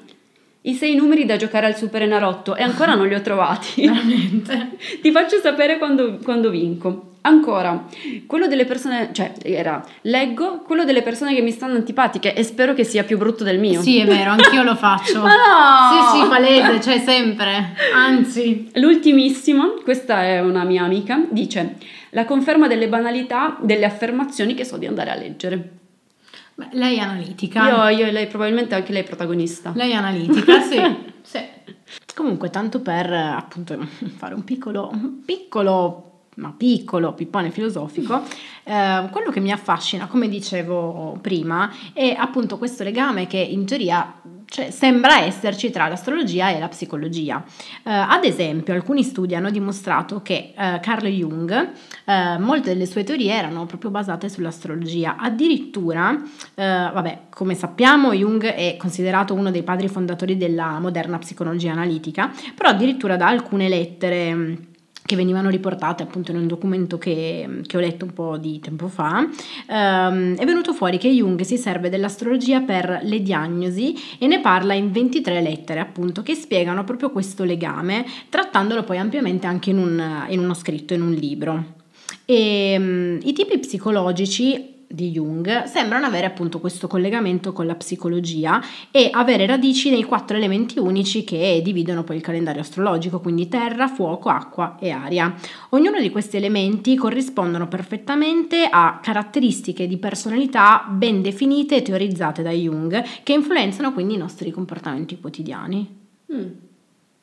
I 0.62 0.74
sei 0.74 0.96
numeri 0.96 1.26
da 1.26 1.38
giocare 1.38 1.66
al 1.66 1.76
Super 1.76 2.02
Enarotto 2.02 2.56
e 2.56 2.64
ancora 2.64 2.96
non 2.96 3.08
li 3.08 3.14
ho 3.14 3.22
trovati. 3.22 3.82
Veramente? 3.88 4.78
Ti 5.02 5.12
faccio 5.12 5.40
sapere 5.40 5.78
quando, 5.78 6.18
quando 6.18 6.50
vinco. 6.50 7.09
Ancora, 7.22 7.86
quello 8.26 8.48
delle 8.48 8.66
persone, 8.66 9.10
cioè 9.12 9.34
era, 9.44 9.86
leggo 10.02 10.60
quello 10.60 10.86
delle 10.86 11.02
persone 11.02 11.36
che 11.36 11.42
mi 11.42 11.52
stanno 11.52 11.76
antipatiche 11.76 12.34
e 12.34 12.44
spero 12.44 12.74
che 12.74 12.86
sia 12.86 13.04
più 13.04 13.18
brutto 13.18 13.44
del 13.44 13.60
mio. 13.60 13.82
Sì, 13.82 14.00
è 14.00 14.06
vero, 14.06 14.32
anch'io 14.32 14.64
lo 14.64 14.76
faccio. 14.78 15.22
Ma 15.22 15.30
no! 15.30 16.14
Sì, 16.14 16.22
sì, 16.22 16.28
palese, 16.28 16.82
cioè 16.82 17.00
sempre, 17.00 17.76
anzi. 17.94 18.70
L'ultimissimo, 18.76 19.74
questa 19.84 20.24
è 20.24 20.40
una 20.40 20.64
mia 20.64 20.84
amica, 20.84 21.22
dice 21.30 21.76
la 22.12 22.26
conferma 22.26 22.68
delle 22.68 22.88
banalità 22.88 23.58
delle 23.62 23.86
affermazioni 23.86 24.54
che 24.54 24.66
so 24.66 24.78
di 24.78 24.86
andare 24.86 25.12
a 25.12 25.16
leggere. 25.16 25.78
Beh, 26.56 26.70
lei 26.72 26.98
è 26.98 27.02
analitica. 27.02 27.90
Io, 27.90 28.00
io 28.00 28.06
e 28.08 28.12
lei, 28.12 28.28
probabilmente 28.28 28.76
anche 28.76 28.92
lei 28.92 29.04
è 29.04 29.06
protagonista. 29.06 29.72
Lei 29.76 29.92
è 29.92 29.96
analitica, 29.96 30.62
sì. 30.62 30.82
sì. 31.22 31.40
Comunque, 32.16 32.50
tanto 32.50 32.82
per 32.82 33.12
appunto 33.12 33.78
fare 34.18 34.34
un 34.34 34.44
piccolo, 34.44 34.90
un 34.92 35.24
piccolo 35.24 36.19
ma 36.36 36.54
piccolo 36.56 37.14
pippone 37.14 37.52
filosofico, 37.52 38.22
eh, 38.64 39.08
quello 39.12 39.32
che 39.32 39.40
mi 39.40 39.52
affascina, 39.52 40.08
come 40.08 40.30
dicevo 40.30 41.18
prima, 41.22 41.72
è 41.94 42.16
appunto 42.18 42.58
questo 42.58 42.84
legame 42.84 43.28
che 43.28 43.38
in 43.38 43.66
teoria 43.66 44.14
cioè, 44.50 44.72
sembra 44.72 45.22
esserci 45.22 45.70
tra 45.70 45.88
l'astrologia 45.88 46.50
e 46.50 46.60
la 46.60 46.68
psicologia. 46.68 47.44
Eh, 47.84 47.92
ad 47.92 48.24
esempio, 48.24 48.74
alcuni 48.74 49.04
studi 49.04 49.36
hanno 49.36 49.52
dimostrato 49.52 50.22
che 50.22 50.54
eh, 50.58 50.80
Carl 50.82 51.06
Jung, 51.08 51.72
eh, 52.06 52.38
molte 52.40 52.70
delle 52.70 52.88
sue 52.88 53.04
teorie 53.04 53.34
erano 53.34 53.66
proprio 53.68 53.92
basate 53.92 54.28
sull'astrologia. 54.28 55.18
Addirittura, 55.18 56.20
eh, 56.56 56.64
vabbè, 56.64 57.20
come 57.30 57.54
sappiamo, 57.54 58.12
Jung 58.14 58.44
è 58.44 58.76
considerato 58.78 59.36
uno 59.36 59.52
dei 59.52 59.64
padri 59.64 59.88
fondatori 59.88 60.36
della 60.36 60.80
moderna 60.80 61.20
psicologia 61.20 61.72
analitica, 61.72 62.32
però 62.56 62.70
addirittura 62.70 63.18
da 63.18 63.28
alcune 63.28 63.70
lettere 63.70 64.69
che 65.10 65.16
venivano 65.16 65.50
riportate 65.50 66.04
appunto 66.04 66.30
in 66.30 66.38
un 66.38 66.46
documento 66.46 67.00
che, 67.00 67.62
che 67.66 67.78
ho 67.78 67.80
letto 67.80 68.06
un 68.06 68.14
po' 68.14 68.38
di 68.38 68.60
tempo 68.60 68.88
fa, 68.88 69.28
ehm, 69.68 70.36
è 70.36 70.46
venuto 70.46 70.72
fuori 70.72 71.00
che 71.00 71.10
Jung 71.10 71.42
si 71.42 71.58
serve 71.58 71.90
dell'astrologia 71.90 72.62
per 72.62 73.00
le 73.02 73.20
diagnosi 73.24 73.96
e 74.20 74.28
ne 74.28 74.40
parla 74.40 74.76
in 74.76 74.92
23 74.92 75.42
lettere 75.42 75.80
appunto 75.80 76.22
che 76.22 76.36
spiegano 76.36 76.84
proprio 76.84 77.10
questo 77.10 77.44
legame, 77.44 78.06
trattandolo 78.30 78.84
poi 78.84 79.00
ampiamente 79.00 79.48
anche 79.48 79.72
in, 79.72 79.80
un, 79.80 80.26
in 80.28 80.38
uno 80.38 80.54
scritto, 80.54 80.94
in 80.94 81.02
un 81.02 81.14
libro. 81.14 81.78
E, 82.26 82.76
um, 82.78 83.18
I 83.24 83.34
tipi 83.34 83.58
psicologici 83.58 84.78
di 84.92 85.12
Jung 85.12 85.66
sembrano 85.66 86.08
avere 86.08 86.26
appunto 86.26 86.60
questo 86.60 86.88
collegamento 86.88 87.54
con 87.54 87.68
la 87.68 87.76
psicologia 87.76 88.60
e 88.90 89.10
avere 89.12 89.46
radici 89.46 89.92
nei 89.92 90.04
quattro 90.04 90.36
elementi 90.36 90.80
unici 90.80 91.24
che 91.24 91.62
dividono 91.64 92.04
poi 92.04 92.16
il 92.16 92.24
calendario 92.24 92.62
astrologico, 92.62 93.20
quindi 93.20 93.48
terra, 93.48 93.88
fuoco, 93.88 94.30
acqua 94.30 94.78
e 94.80 94.90
aria. 94.90 95.36
Ognuno 95.70 96.00
di 96.00 96.10
questi 96.10 96.38
elementi 96.38 96.96
corrispondono 96.96 97.68
perfettamente 97.68 98.68
a 98.70 99.00
caratteristiche 99.02 99.88
di 99.88 99.98
personalità 99.98 100.86
ben 100.90 101.22
definite 101.22 101.76
e 101.76 101.82
teorizzate 101.84 102.42
da 102.42 102.52
Jung 102.52 103.04
che 103.22 103.34
influenzano 103.34 103.94
quindi 103.94 104.16
i 104.16 104.18
nostri 104.18 104.50
comportamenti 104.50 105.20
quotidiani. 105.20 105.98
Mm. 106.34 106.69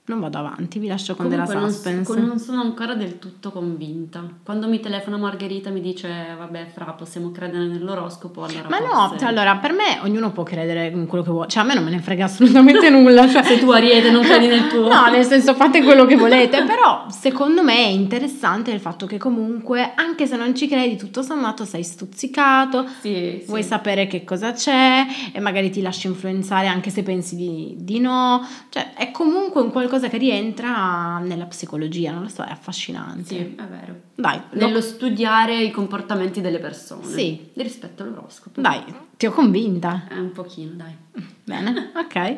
Non 0.09 0.21
vado 0.21 0.39
avanti, 0.39 0.79
vi 0.79 0.87
lascio 0.87 1.17
con 1.17 1.27
Comunque 1.27 1.53
della 1.53 1.69
suspense. 1.69 2.15
Non, 2.15 2.29
non 2.29 2.39
sono 2.39 2.61
ancora 2.61 2.95
del 2.95 3.19
tutto 3.19 3.51
convinta. 3.51 4.23
Quando 4.45 4.69
mi 4.69 4.79
telefona 4.79 5.17
Margherita 5.17 5.71
mi 5.71 5.81
dice, 5.81 6.09
vabbè, 6.39 6.69
Fra, 6.73 6.93
possiamo 6.93 7.33
credere 7.33 7.65
nell'oroscopo, 7.65 8.45
allora 8.45 8.69
Ma 8.69 8.79
no, 8.79 9.17
cioè, 9.19 9.29
allora, 9.29 9.57
per 9.57 9.73
me 9.73 9.99
ognuno 10.05 10.31
può 10.31 10.45
credere 10.45 10.87
in 10.87 11.07
quello 11.07 11.25
che 11.25 11.31
vuole. 11.31 11.49
Cioè, 11.49 11.65
a 11.65 11.67
me 11.67 11.75
non 11.75 11.83
me 11.83 11.91
ne 11.91 11.99
frega 11.99 12.27
assolutamente 12.27 12.89
nulla. 12.91 13.29
Cioè, 13.29 13.43
Se 13.43 13.59
tu 13.59 13.69
Ariete 13.71 14.13
non 14.13 14.23
credi 14.23 14.47
nel 14.47 14.69
tuo. 14.69 14.87
no, 14.87 15.09
nel 15.11 15.25
senso, 15.25 15.55
fate 15.55 15.83
quello 15.83 16.05
che 16.05 16.15
volete. 16.15 16.63
Però, 16.63 17.07
secondo 17.09 17.65
me 17.65 17.75
è 17.75 17.89
interessante 17.89 18.71
il 18.71 18.79
fatto 18.79 19.07
che 19.07 19.19
comunque, 19.19 19.91
anche 19.97 20.29
se 20.29 20.37
non 20.37 20.55
ci 20.55 20.69
credi, 20.69 20.97
tutto 20.97 21.23
sommato 21.23 21.65
sei 21.65 21.83
stuzzicato, 21.83 22.87
sì, 23.01 23.43
vuoi 23.49 23.63
sì. 23.63 23.69
sapere 23.71 24.07
che 24.07 24.23
cosa 24.23 24.53
c'è 24.53 25.05
e 25.33 25.41
magari 25.41 25.69
ti 25.71 25.83
lasci 25.83 26.07
influenzare 26.07 26.69
anche 26.69 26.91
se 26.91 27.03
pensi 27.03 27.35
di, 27.35 27.75
di 27.77 27.99
no. 27.99 28.47
Cioè, 28.69 28.95
è 28.95 29.11
comunque 29.11 29.63
un 29.63 29.73
qualcosa 29.73 29.95
qualcosa 29.97 30.09
che 30.09 30.19
rientra 30.19 31.19
nella 31.19 31.47
psicologia, 31.47 32.13
non 32.13 32.23
lo 32.23 32.29
so, 32.29 32.43
è 32.43 32.51
affascinante. 32.51 33.25
Sì, 33.25 33.55
è 33.57 33.63
vero. 33.63 33.95
Dai. 34.15 34.41
Nello 34.53 34.75
lo... 34.75 34.81
studiare 34.81 35.63
i 35.63 35.71
comportamenti 35.71 36.41
delle 36.41 36.59
persone. 36.59 37.07
Sì. 37.07 37.51
Rispetto 37.55 38.03
all'oroscopo. 38.03 38.61
Dai, 38.61 38.83
ti 39.17 39.27
ho 39.27 39.33
convinta. 39.33 40.07
Eh, 40.11 40.19
un 40.19 40.33
pochino, 40.33 40.73
dai. 40.75 40.95
Bene, 41.45 41.93
ok. 41.95 42.37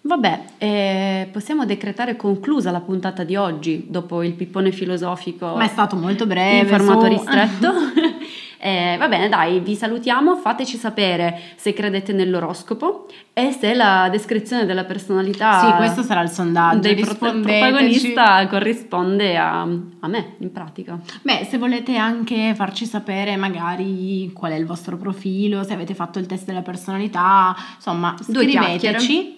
Vabbè, 0.00 0.44
eh, 0.58 1.28
possiamo 1.32 1.64
decretare 1.64 2.16
conclusa 2.16 2.70
la 2.70 2.80
puntata 2.80 3.24
di 3.24 3.36
oggi 3.36 3.86
dopo 3.88 4.22
il 4.22 4.32
pippone 4.34 4.72
filosofico. 4.72 5.54
Ma 5.56 5.64
è 5.64 5.68
stato 5.68 5.96
molto 5.96 6.26
breve. 6.26 6.60
In 6.60 6.66
formato 6.66 7.00
su... 7.00 7.06
ristretto. 7.08 7.72
Eh, 8.68 8.96
va 8.98 9.08
bene, 9.08 9.30
dai, 9.30 9.60
vi 9.60 9.74
salutiamo, 9.74 10.36
fateci 10.36 10.76
sapere 10.76 11.40
se 11.56 11.72
credete 11.72 12.12
nell'oroscopo 12.12 13.06
e 13.32 13.50
se 13.50 13.72
la 13.72 14.08
descrizione 14.10 14.66
della 14.66 14.84
personalità 14.84 15.60
Sì, 15.60 15.76
questo 15.76 16.02
sarà 16.02 16.20
il 16.20 16.28
sondaggio 16.28 16.80
del 16.80 17.16
protagonista 17.16 18.46
corrisponde 18.46 19.38
a, 19.38 19.62
a, 19.62 20.08
me, 20.08 20.34
in 20.40 20.52
pratica. 20.52 20.98
Beh, 21.22 21.46
se 21.48 21.56
volete 21.56 21.96
anche 21.96 22.52
farci 22.54 22.84
sapere 22.84 23.36
magari 23.36 24.30
qual 24.34 24.52
è 24.52 24.56
il 24.56 24.66
vostro 24.66 24.98
profilo, 24.98 25.64
se 25.64 25.72
avete 25.72 25.94
fatto 25.94 26.18
il 26.18 26.26
test 26.26 26.44
della 26.44 26.60
personalità, 26.60 27.56
insomma, 27.76 28.14
Due 28.26 28.42
scriveteci. 28.42 29.36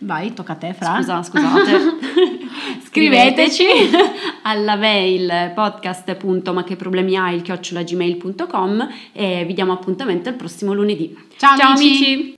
Vai, 0.00 0.34
tocca 0.34 0.54
a 0.54 0.56
te, 0.56 0.74
Fra. 0.74 0.96
Scusa, 0.96 1.22
scusate. 1.22 2.32
Scriveteci 2.86 3.64
alla 4.42 4.76
mail 4.76 5.52
podcast.ma 5.54 6.64
che 6.64 6.76
problemi 6.76 7.16
hai 7.16 7.36
il 7.36 7.42
chiocciolagmail.com 7.42 8.88
e 9.12 9.44
vi 9.44 9.54
diamo 9.54 9.72
appuntamento 9.72 10.28
il 10.28 10.34
prossimo 10.36 10.72
lunedì. 10.72 11.16
Ciao, 11.36 11.56
Ciao 11.56 11.72
amici. 11.72 12.04
amici. 12.04 12.33